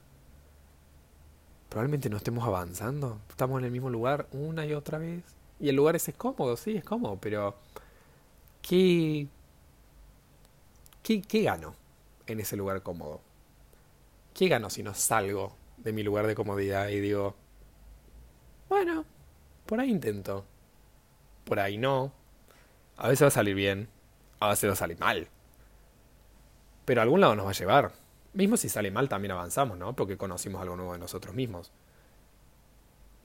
probablemente 1.69 2.09
no 2.09 2.17
estemos 2.17 2.47
avanzando. 2.47 3.19
Estamos 3.29 3.59
en 3.59 3.65
el 3.65 3.71
mismo 3.71 3.89
lugar 3.89 4.27
una 4.31 4.65
y 4.65 4.73
otra 4.73 4.99
vez. 4.99 5.23
Y 5.59 5.69
el 5.69 5.75
lugar 5.75 5.95
es 5.95 6.09
cómodo, 6.15 6.55
sí, 6.55 6.77
es 6.77 6.83
cómodo, 6.83 7.17
pero 7.19 7.55
¿qué, 8.61 9.27
qué, 11.01 11.21
qué 11.21 11.41
gano 11.41 11.75
en 12.27 12.39
ese 12.39 12.55
lugar 12.55 12.83
cómodo? 12.83 13.21
¿Qué 14.33 14.47
gano 14.47 14.69
si 14.69 14.83
no 14.83 14.93
salgo 14.93 15.55
de 15.77 15.93
mi 15.93 16.03
lugar 16.03 16.27
de 16.27 16.35
comodidad 16.35 16.89
y 16.89 16.99
digo, 16.99 17.35
bueno, 18.69 19.03
por 19.65 19.79
ahí 19.79 19.89
intento, 19.89 20.45
por 21.45 21.59
ahí 21.59 21.77
no, 21.77 22.13
a 22.97 23.07
veces 23.07 23.23
va 23.23 23.27
a 23.27 23.31
salir 23.31 23.55
bien, 23.55 23.89
a 24.39 24.49
veces 24.49 24.69
va 24.69 24.73
a 24.73 24.77
salir 24.77 24.99
mal. 24.99 25.27
Pero 26.85 27.01
a 27.01 27.03
algún 27.03 27.21
lado 27.21 27.35
nos 27.35 27.45
va 27.45 27.51
a 27.51 27.53
llevar. 27.53 27.91
Mismo 28.33 28.57
si 28.57 28.69
sale 28.69 28.91
mal, 28.91 29.09
también 29.09 29.31
avanzamos, 29.31 29.77
¿no? 29.77 29.95
Porque 29.95 30.17
conocimos 30.17 30.61
algo 30.61 30.75
nuevo 30.75 30.93
de 30.93 30.99
nosotros 30.99 31.35
mismos. 31.35 31.71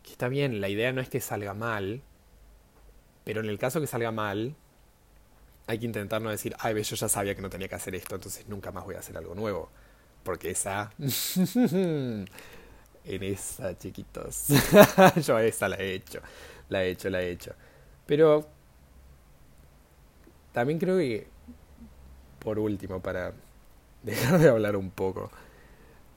Que 0.02 0.12
está 0.12 0.28
bien, 0.28 0.60
la 0.60 0.68
idea 0.68 0.92
no 0.92 1.00
es 1.00 1.08
que 1.08 1.20
salga 1.20 1.54
mal, 1.54 2.02
pero 3.24 3.40
en 3.40 3.46
el 3.46 3.58
caso 3.58 3.80
que 3.80 3.86
salga 3.86 4.12
mal, 4.12 4.54
hay 5.66 5.78
que 5.78 5.86
intentar 5.86 6.22
no 6.22 6.30
decir, 6.30 6.54
ay, 6.60 6.82
yo 6.82 6.96
ya 6.96 7.08
sabía 7.08 7.34
que 7.34 7.42
no 7.42 7.50
tenía 7.50 7.68
que 7.68 7.74
hacer 7.74 7.94
esto, 7.94 8.14
entonces 8.14 8.48
nunca 8.48 8.72
más 8.72 8.84
voy 8.84 8.94
a 8.94 9.00
hacer 9.00 9.16
algo 9.16 9.34
nuevo. 9.34 9.70
Porque 10.22 10.50
esa... 10.50 10.90
en 10.98 12.26
esa, 13.04 13.76
chiquitos. 13.78 14.46
yo 15.26 15.38
esa 15.38 15.68
la 15.68 15.76
he 15.76 15.94
hecho. 15.94 16.20
La 16.68 16.84
he 16.84 16.90
hecho, 16.90 17.10
la 17.10 17.22
he 17.22 17.30
hecho. 17.30 17.54
Pero... 18.08 18.48
También 20.52 20.80
creo 20.80 20.96
que... 20.96 21.28
Por 22.40 22.58
último, 22.58 23.00
para 23.00 23.34
dejar 24.02 24.40
de 24.40 24.48
hablar 24.48 24.74
un 24.76 24.90
poco. 24.90 25.30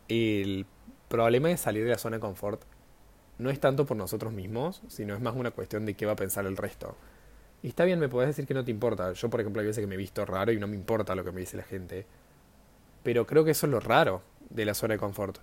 El 0.07 0.65
problema 1.09 1.49
de 1.49 1.57
salir 1.57 1.83
de 1.83 1.91
la 1.91 1.97
zona 1.97 2.15
de 2.15 2.21
confort 2.21 2.61
no 3.37 3.49
es 3.49 3.59
tanto 3.59 3.85
por 3.85 3.97
nosotros 3.97 4.31
mismos, 4.31 4.81
sino 4.87 5.13
es 5.13 5.21
más 5.21 5.35
una 5.35 5.51
cuestión 5.51 5.85
de 5.85 5.95
qué 5.95 6.05
va 6.05 6.13
a 6.13 6.15
pensar 6.15 6.45
el 6.45 6.55
resto. 6.55 6.95
Y 7.61 7.67
está 7.67 7.83
bien, 7.83 7.99
me 7.99 8.07
podés 8.07 8.29
decir 8.29 8.47
que 8.47 8.53
no 8.53 8.63
te 8.63 8.71
importa. 8.71 9.11
Yo, 9.13 9.29
por 9.29 9.41
ejemplo, 9.41 9.59
hay 9.61 9.67
veces 9.67 9.81
que 9.81 9.87
me 9.87 9.95
he 9.95 9.97
visto 9.97 10.25
raro 10.25 10.51
y 10.51 10.59
no 10.59 10.67
me 10.67 10.75
importa 10.75 11.13
lo 11.13 11.25
que 11.25 11.31
me 11.31 11.41
dice 11.41 11.57
la 11.57 11.63
gente. 11.63 12.05
Pero 13.03 13.27
creo 13.27 13.43
que 13.43 13.51
eso 13.51 13.65
es 13.65 13.71
lo 13.71 13.79
raro 13.79 14.21
de 14.49 14.63
la 14.63 14.73
zona 14.73 14.93
de 14.93 14.99
confort. 14.99 15.39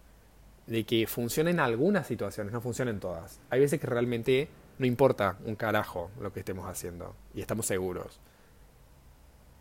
De 0.66 0.84
que 0.84 1.06
funciona 1.06 1.50
en 1.50 1.60
algunas 1.60 2.06
situaciones, 2.06 2.52
no 2.52 2.60
funciona 2.60 2.90
en 2.90 3.00
todas. 3.00 3.40
Hay 3.50 3.60
veces 3.60 3.80
que 3.80 3.86
realmente 3.86 4.48
no 4.78 4.86
importa 4.86 5.36
un 5.44 5.56
carajo 5.56 6.10
lo 6.20 6.32
que 6.32 6.40
estemos 6.40 6.66
haciendo. 6.66 7.14
Y 7.34 7.40
estamos 7.40 7.66
seguros. 7.66 8.20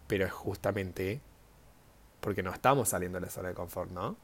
Pero 0.08 0.25
es 0.25 0.32
justamente 0.32 1.21
porque 2.19 2.43
no 2.43 2.51
estamos 2.51 2.89
saliendo 2.89 3.19
de 3.19 3.25
la 3.25 3.32
zona 3.32 3.49
de 3.49 3.56
confort, 3.56 3.91
¿no? 3.91 4.15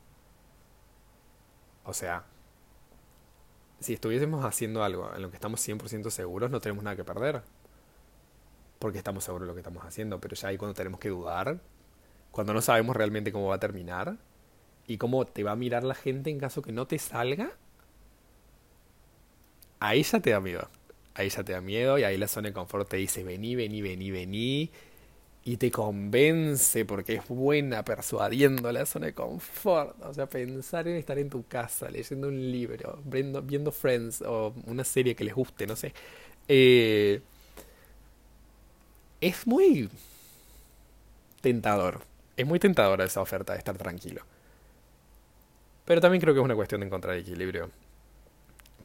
O 1.85 1.93
sea, 1.93 2.23
si 3.79 3.93
estuviésemos 3.93 4.45
haciendo 4.45 4.83
algo 4.83 5.13
en 5.13 5.21
lo 5.21 5.29
que 5.29 5.35
estamos 5.35 5.67
100% 5.67 6.09
seguros, 6.09 6.49
no 6.49 6.61
tenemos 6.61 6.83
nada 6.83 6.95
que 6.95 7.03
perder. 7.03 7.41
Porque 8.79 8.97
estamos 8.97 9.23
seguros 9.23 9.45
de 9.45 9.51
lo 9.51 9.53
que 9.53 9.61
estamos 9.61 9.83
haciendo, 9.85 10.19
pero 10.19 10.35
ya 10.35 10.49
ahí 10.49 10.57
cuando 10.57 10.73
tenemos 10.73 10.99
que 10.99 11.09
dudar, 11.09 11.59
cuando 12.31 12.53
no 12.53 12.61
sabemos 12.61 12.95
realmente 12.95 13.31
cómo 13.31 13.47
va 13.47 13.55
a 13.55 13.59
terminar 13.59 14.17
y 14.87 14.97
cómo 14.97 15.25
te 15.25 15.43
va 15.43 15.51
a 15.51 15.55
mirar 15.55 15.83
la 15.83 15.95
gente 15.95 16.29
en 16.29 16.39
caso 16.39 16.61
que 16.61 16.71
no 16.71 16.87
te 16.87 16.99
salga, 16.99 17.51
ahí 19.79 20.03
ya 20.03 20.19
te 20.19 20.31
da 20.31 20.39
miedo. 20.39 20.69
Ahí 21.15 21.29
ya 21.29 21.43
te 21.43 21.53
da 21.53 21.61
miedo 21.61 21.97
y 21.99 22.03
ahí 22.03 22.17
la 22.17 22.27
zona 22.27 22.49
de 22.49 22.53
confort 22.53 22.89
te 22.89 22.97
dice, 22.97 23.23
vení, 23.23 23.55
vení, 23.55 23.81
vení, 23.81 24.11
vení 24.11 24.71
y 25.45 25.57
te 25.57 25.71
convence 25.71 26.85
porque 26.85 27.15
es 27.15 27.27
buena 27.27 27.83
persuadiendo 27.83 28.71
la 28.71 28.85
zona 28.85 29.07
de 29.07 29.13
confort. 29.13 29.95
O 30.03 30.13
sea, 30.13 30.27
pensar 30.27 30.87
en 30.87 30.95
estar 30.97 31.19
en 31.19 31.29
tu 31.29 31.45
casa 31.47 31.89
leyendo 31.89 32.27
un 32.29 32.51
libro, 32.51 32.99
viendo, 33.05 33.41
viendo 33.41 33.71
Friends 33.71 34.21
o 34.21 34.53
una 34.65 34.83
serie 34.83 35.15
que 35.15 35.23
les 35.25 35.35
guste, 35.35 35.67
no 35.67 35.75
sé. 35.75 35.93
Eh, 36.47 37.21
es 39.21 39.47
muy 39.47 39.89
tentador 41.41 42.01
Es 42.37 42.45
muy 42.47 42.59
tentadora 42.59 43.05
esa 43.05 43.21
oferta 43.21 43.53
de 43.53 43.59
estar 43.59 43.77
tranquilo. 43.77 44.23
Pero 45.85 46.01
también 46.01 46.21
creo 46.21 46.33
que 46.33 46.39
es 46.39 46.45
una 46.45 46.55
cuestión 46.55 46.81
de 46.81 46.87
encontrar 46.87 47.17
equilibrio. 47.17 47.69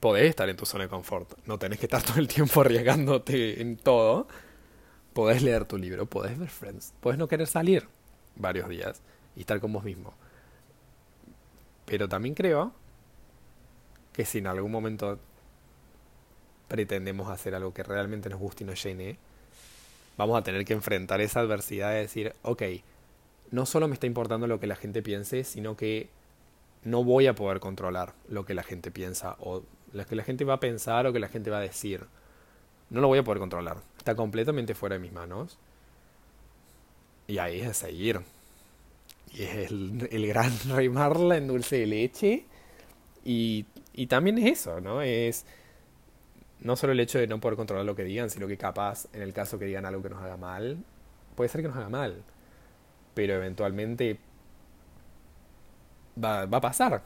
Podés 0.00 0.30
estar 0.30 0.48
en 0.48 0.56
tu 0.56 0.64
zona 0.64 0.84
de 0.84 0.90
confort, 0.90 1.32
no 1.46 1.58
tenés 1.58 1.78
que 1.78 1.86
estar 1.86 2.02
todo 2.02 2.18
el 2.18 2.28
tiempo 2.28 2.60
arriesgándote 2.62 3.60
en 3.60 3.76
todo. 3.76 4.28
Podés 5.12 5.42
leer 5.42 5.64
tu 5.64 5.76
libro, 5.76 6.06
podés 6.06 6.38
ver 6.38 6.48
Friends, 6.48 6.94
podés 7.00 7.18
no 7.18 7.26
querer 7.26 7.46
salir 7.46 7.88
varios 8.36 8.68
días 8.68 9.00
y 9.34 9.40
estar 9.40 9.60
con 9.60 9.72
vos 9.72 9.82
mismo. 9.82 10.14
Pero 11.84 12.08
también 12.08 12.34
creo 12.34 12.72
que 14.12 14.24
si 14.24 14.38
en 14.38 14.46
algún 14.46 14.70
momento 14.70 15.18
pretendemos 16.68 17.30
hacer 17.30 17.54
algo 17.54 17.72
que 17.72 17.82
realmente 17.82 18.28
nos 18.28 18.38
guste 18.38 18.62
y 18.62 18.66
nos 18.66 18.82
llene, 18.82 19.18
vamos 20.16 20.38
a 20.38 20.42
tener 20.42 20.64
que 20.64 20.74
enfrentar 20.74 21.20
esa 21.20 21.40
adversidad 21.40 21.90
de 21.90 22.00
decir, 22.00 22.34
ok, 22.42 22.62
no 23.50 23.64
solo 23.64 23.88
me 23.88 23.94
está 23.94 24.06
importando 24.06 24.46
lo 24.46 24.60
que 24.60 24.66
la 24.66 24.76
gente 24.76 25.02
piense, 25.02 25.44
sino 25.44 25.76
que 25.76 26.10
no 26.84 27.02
voy 27.04 27.26
a 27.26 27.34
poder 27.34 27.60
controlar 27.60 28.14
lo 28.28 28.44
que 28.44 28.54
la 28.54 28.62
gente 28.62 28.90
piensa 28.90 29.36
o 29.40 29.62
lo 29.92 30.06
que 30.06 30.16
la 30.16 30.24
gente 30.24 30.44
va 30.44 30.54
a 30.54 30.60
pensar 30.60 31.06
o 31.06 31.12
que 31.12 31.18
la 31.18 31.28
gente 31.28 31.50
va 31.50 31.58
a 31.58 31.62
decir. 31.62 32.06
No 32.90 33.00
lo 33.00 33.08
voy 33.08 33.18
a 33.18 33.24
poder 33.24 33.38
controlar. 33.38 33.78
Está 33.98 34.14
completamente 34.14 34.74
fuera 34.74 34.94
de 34.94 35.00
mis 35.00 35.12
manos. 35.12 35.58
Y 37.26 37.38
ahí 37.38 37.60
es 37.60 37.68
a 37.68 37.74
seguir. 37.74 38.20
Y 39.32 39.42
es 39.42 39.70
el, 39.70 40.08
el 40.10 40.26
gran 40.26 40.52
remarla 40.68 41.36
en 41.36 41.48
dulce 41.48 41.76
de 41.76 41.86
leche. 41.86 42.44
Y, 43.24 43.66
y 43.92 44.06
también 44.06 44.38
es 44.38 44.60
eso, 44.60 44.80
¿no? 44.80 45.02
Es 45.02 45.44
no 46.60 46.76
solo 46.76 46.92
el 46.92 47.00
hecho 47.00 47.18
de 47.18 47.26
no 47.26 47.40
poder 47.40 47.56
controlar 47.56 47.84
lo 47.84 47.94
que 47.94 48.04
digan, 48.04 48.30
sino 48.30 48.46
que 48.46 48.56
capaz, 48.56 49.06
en 49.12 49.22
el 49.22 49.32
caso 49.32 49.58
que 49.58 49.66
digan 49.66 49.86
algo 49.86 50.02
que 50.02 50.10
nos 50.10 50.22
haga 50.22 50.36
mal, 50.36 50.78
puede 51.36 51.48
ser 51.48 51.62
que 51.62 51.68
nos 51.68 51.76
haga 51.76 51.88
mal. 51.88 52.22
Pero 53.14 53.34
eventualmente 53.34 54.18
va, 56.22 56.46
va 56.46 56.58
a 56.58 56.60
pasar. 56.60 57.02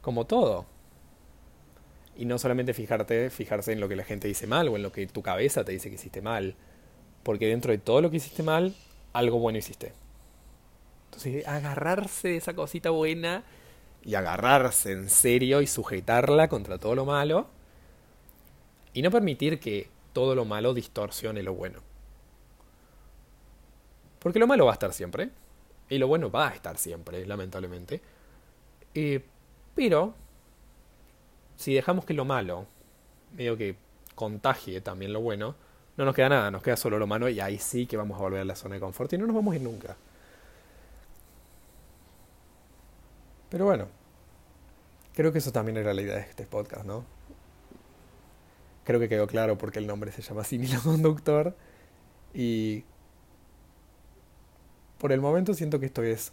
Como 0.00 0.26
todo. 0.26 0.66
Y 2.16 2.26
no 2.26 2.38
solamente 2.38 2.74
fijarte, 2.74 3.30
fijarse 3.30 3.72
en 3.72 3.80
lo 3.80 3.88
que 3.88 3.96
la 3.96 4.04
gente 4.04 4.28
dice 4.28 4.46
mal 4.46 4.68
o 4.68 4.76
en 4.76 4.82
lo 4.82 4.92
que 4.92 5.06
tu 5.06 5.22
cabeza 5.22 5.64
te 5.64 5.72
dice 5.72 5.88
que 5.88 5.96
hiciste 5.96 6.22
mal. 6.22 6.54
Porque 7.22 7.46
dentro 7.46 7.72
de 7.72 7.78
todo 7.78 8.00
lo 8.00 8.10
que 8.10 8.18
hiciste 8.18 8.42
mal, 8.42 8.74
algo 9.12 9.38
bueno 9.38 9.58
hiciste. 9.58 9.92
Entonces, 11.06 11.46
agarrarse 11.46 12.28
de 12.28 12.36
esa 12.36 12.54
cosita 12.54 12.90
buena 12.90 13.44
y 14.04 14.14
agarrarse 14.14 14.92
en 14.92 15.08
serio 15.08 15.62
y 15.62 15.66
sujetarla 15.66 16.48
contra 16.48 16.78
todo 16.78 16.94
lo 16.94 17.04
malo. 17.04 17.46
Y 18.92 19.02
no 19.02 19.10
permitir 19.10 19.58
que 19.58 19.88
todo 20.12 20.34
lo 20.34 20.44
malo 20.44 20.74
distorsione 20.74 21.42
lo 21.42 21.54
bueno. 21.54 21.80
Porque 24.20 24.38
lo 24.38 24.46
malo 24.46 24.66
va 24.66 24.72
a 24.72 24.74
estar 24.74 24.92
siempre. 24.92 25.30
Y 25.88 25.98
lo 25.98 26.08
bueno 26.08 26.30
va 26.30 26.48
a 26.48 26.54
estar 26.54 26.78
siempre, 26.78 27.26
lamentablemente. 27.26 28.00
Eh, 28.94 29.22
pero, 29.74 30.14
si 31.56 31.74
dejamos 31.74 32.04
que 32.04 32.14
lo 32.14 32.24
malo, 32.24 32.66
medio 33.32 33.56
que 33.56 33.76
contagie 34.14 34.80
también 34.80 35.12
lo 35.12 35.20
bueno, 35.20 35.54
no 35.96 36.04
nos 36.04 36.14
queda 36.14 36.28
nada, 36.28 36.50
nos 36.50 36.62
queda 36.62 36.76
solo 36.76 36.98
lo 36.98 37.06
malo 37.06 37.28
y 37.28 37.40
ahí 37.40 37.58
sí 37.58 37.86
que 37.86 37.96
vamos 37.96 38.18
a 38.18 38.22
volver 38.22 38.40
a 38.40 38.44
la 38.44 38.56
zona 38.56 38.74
de 38.74 38.80
confort 38.80 39.12
y 39.12 39.18
no 39.18 39.26
nos 39.26 39.36
vamos 39.36 39.52
a 39.52 39.56
ir 39.56 39.62
nunca. 39.62 39.96
Pero 43.48 43.66
bueno, 43.66 43.86
creo 45.14 45.32
que 45.32 45.38
eso 45.38 45.52
también 45.52 45.76
era 45.76 45.94
la 45.94 46.02
idea 46.02 46.16
de 46.16 46.22
este 46.22 46.44
podcast, 46.44 46.84
¿no? 46.84 47.04
Creo 48.84 48.98
que 48.98 49.08
quedó 49.08 49.26
claro 49.26 49.56
porque 49.56 49.78
el 49.78 49.86
nombre 49.86 50.10
se 50.12 50.22
llama 50.22 50.44
Sinilo 50.44 50.80
Conductor 50.82 51.54
y 52.34 52.84
por 54.98 55.12
el 55.12 55.20
momento 55.20 55.54
siento 55.54 55.78
que 55.78 55.86
esto 55.86 56.02
es 56.02 56.32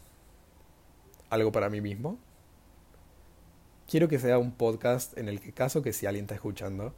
algo 1.30 1.52
para 1.52 1.70
mí 1.70 1.82
mismo. 1.82 2.18
Quiero 3.92 4.08
que 4.08 4.20
sea 4.20 4.38
un 4.38 4.54
podcast 4.54 5.18
en 5.18 5.28
el 5.28 5.42
que 5.42 5.52
caso 5.52 5.82
que 5.82 5.92
si 5.92 6.06
alguien 6.06 6.24
está 6.24 6.36
escuchando, 6.36 6.94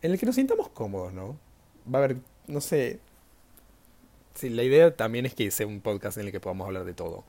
en 0.00 0.10
el 0.10 0.18
que 0.18 0.24
nos 0.24 0.36
sintamos 0.36 0.70
cómodos, 0.70 1.12
¿no? 1.12 1.36
Va 1.86 1.98
a 1.98 2.04
haber, 2.04 2.16
no 2.46 2.62
sé, 2.62 2.98
si 4.34 4.48
la 4.48 4.62
idea 4.62 4.96
también 4.96 5.26
es 5.26 5.34
que 5.34 5.50
sea 5.50 5.66
un 5.66 5.82
podcast 5.82 6.16
en 6.16 6.24
el 6.24 6.32
que 6.32 6.40
podamos 6.40 6.66
hablar 6.66 6.86
de 6.86 6.94
todo. 6.94 7.24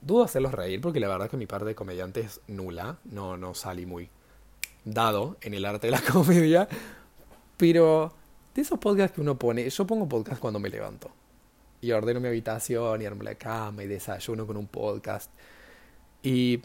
Dudo 0.00 0.22
hacerlos 0.22 0.52
reír 0.52 0.80
porque 0.80 1.00
la 1.00 1.08
verdad 1.08 1.24
es 1.24 1.32
que 1.32 1.36
mi 1.36 1.46
parte 1.46 1.66
de 1.66 1.74
comediante 1.74 2.20
es 2.20 2.42
nula, 2.46 3.00
no, 3.02 3.36
no 3.36 3.54
salí 3.54 3.86
muy 3.86 4.08
dado 4.84 5.36
en 5.40 5.54
el 5.54 5.64
arte 5.64 5.88
de 5.88 5.90
la 5.90 6.00
comedia, 6.12 6.68
pero 7.56 8.14
de 8.54 8.62
esos 8.62 8.78
podcasts 8.78 9.16
que 9.16 9.20
uno 9.20 9.36
pone, 9.36 9.68
yo 9.68 9.84
pongo 9.84 10.08
podcast 10.08 10.40
cuando 10.40 10.60
me 10.60 10.68
levanto 10.68 11.10
y 11.80 11.90
ordeno 11.90 12.20
mi 12.20 12.28
habitación 12.28 13.02
y 13.02 13.06
armo 13.06 13.24
la 13.24 13.34
cama 13.34 13.82
y 13.82 13.88
desayuno 13.88 14.46
con 14.46 14.56
un 14.56 14.68
podcast. 14.68 15.32
Y 16.22 16.62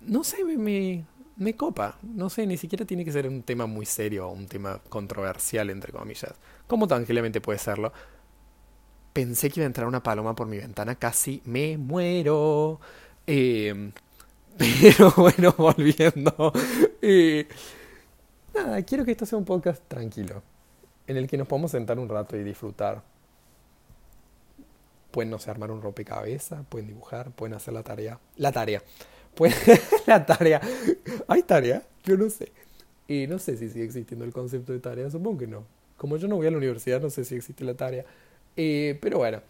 no 0.00 0.24
sé, 0.24 0.44
me, 0.44 1.04
me, 1.36 1.56
copa. 1.56 1.98
No 2.02 2.30
sé, 2.30 2.46
ni 2.46 2.56
siquiera 2.56 2.84
tiene 2.84 3.04
que 3.04 3.12
ser 3.12 3.28
un 3.28 3.42
tema 3.42 3.66
muy 3.66 3.86
serio 3.86 4.28
o 4.28 4.32
un 4.32 4.46
tema 4.46 4.80
controversial, 4.88 5.70
entre 5.70 5.92
comillas. 5.92 6.34
Como 6.66 6.86
tranquilamente 6.86 7.40
puede 7.40 7.58
serlo. 7.58 7.92
Pensé 9.12 9.50
que 9.50 9.60
iba 9.60 9.64
a 9.64 9.66
entrar 9.66 9.86
una 9.86 10.02
paloma 10.02 10.34
por 10.34 10.46
mi 10.46 10.58
ventana, 10.58 10.94
casi 10.94 11.42
me 11.44 11.76
muero. 11.76 12.80
Eh, 13.26 13.92
pero 14.58 15.12
bueno, 15.16 15.54
volviendo. 15.56 16.52
Eh, 17.02 17.46
nada, 18.54 18.82
quiero 18.82 19.04
que 19.04 19.12
esto 19.12 19.26
sea 19.26 19.38
un 19.38 19.44
podcast 19.44 19.82
tranquilo, 19.88 20.42
en 21.06 21.16
el 21.16 21.26
que 21.26 21.36
nos 21.36 21.48
podamos 21.48 21.70
sentar 21.70 21.98
un 21.98 22.08
rato 22.08 22.36
y 22.36 22.44
disfrutar 22.44 23.02
pueden, 25.10 25.30
no 25.30 25.38
sé, 25.38 25.50
armar 25.50 25.70
un 25.70 25.82
rompecabezas, 25.82 26.64
pueden 26.68 26.88
dibujar, 26.88 27.30
pueden 27.32 27.54
hacer 27.54 27.74
la 27.74 27.82
tarea. 27.82 28.18
La 28.36 28.52
tarea. 28.52 28.82
Pueden, 29.34 29.56
la 30.06 30.24
tarea. 30.24 30.60
¿Hay 31.26 31.42
tarea? 31.42 31.82
Yo 32.04 32.16
no 32.16 32.28
sé. 32.30 32.52
Y 33.06 33.26
no 33.26 33.38
sé 33.38 33.56
si 33.56 33.68
sigue 33.68 33.84
existiendo 33.84 34.24
el 34.24 34.32
concepto 34.32 34.72
de 34.72 34.80
tarea, 34.80 35.10
supongo 35.10 35.38
que 35.38 35.46
no. 35.46 35.64
Como 35.96 36.16
yo 36.16 36.28
no 36.28 36.36
voy 36.36 36.46
a 36.46 36.50
la 36.50 36.58
universidad, 36.58 37.00
no 37.00 37.10
sé 37.10 37.24
si 37.24 37.34
existe 37.36 37.64
la 37.64 37.74
tarea. 37.74 38.04
Eh, 38.56 38.98
pero 39.00 39.18
bueno, 39.18 39.40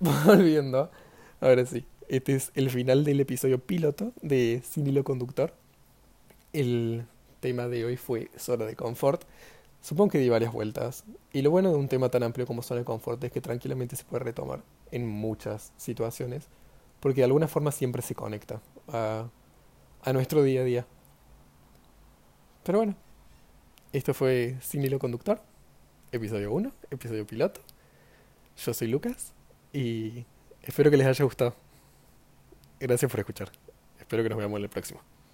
volviendo. 0.00 0.90
Ahora 1.40 1.64
sí, 1.66 1.84
este 2.08 2.34
es 2.34 2.52
el 2.54 2.70
final 2.70 3.04
del 3.04 3.20
episodio 3.20 3.58
piloto 3.58 4.12
de 4.22 4.62
Sin 4.64 5.02
Conductor. 5.02 5.52
El 6.52 7.04
tema 7.40 7.68
de 7.68 7.84
hoy 7.84 7.96
fue 7.96 8.30
zona 8.36 8.64
de 8.64 8.76
confort. 8.76 9.22
Supongo 9.80 10.12
que 10.12 10.18
di 10.18 10.28
varias 10.28 10.52
vueltas. 10.52 11.04
Y 11.32 11.42
lo 11.42 11.50
bueno 11.50 11.70
de 11.70 11.76
un 11.76 11.88
tema 11.88 12.08
tan 12.08 12.22
amplio 12.22 12.46
como 12.46 12.62
zona 12.62 12.80
de 12.80 12.84
confort 12.84 13.22
es 13.22 13.30
que 13.32 13.40
tranquilamente 13.40 13.96
se 13.96 14.04
puede 14.04 14.24
retomar 14.24 14.62
en 14.90 15.06
muchas 15.06 15.72
situaciones. 15.76 16.48
Porque 17.04 17.20
de 17.20 17.26
alguna 17.26 17.48
forma 17.48 17.70
siempre 17.70 18.00
se 18.00 18.14
conecta 18.14 18.62
a, 18.88 19.28
nuestro 20.14 20.42
día 20.42 20.62
a 20.62 20.64
día. 20.64 20.86
Pero 22.64 22.78
bueno, 22.78 22.96
esto 23.92 24.14
fue 24.14 24.56
Sin 24.62 24.98
Conductor, 24.98 25.42
episodio 26.12 26.50
1, 26.54 26.72
episodio 26.90 27.26
piloto. 27.26 27.60
Yo 28.56 28.72
soy 28.72 28.88
Lucas 28.88 29.34
y 29.70 30.24
espero 30.62 30.90
que 30.90 30.96
les 30.96 31.06
haya 31.06 31.26
gustado. 31.26 31.54
Gracias 32.80 33.10
por 33.10 33.20
escuchar. 33.20 33.52
Espero 34.00 34.22
que 34.22 34.30
nos 34.30 34.38
veamos 34.38 34.56
en 34.56 34.62
el 34.62 34.70
próximo. 34.70 35.02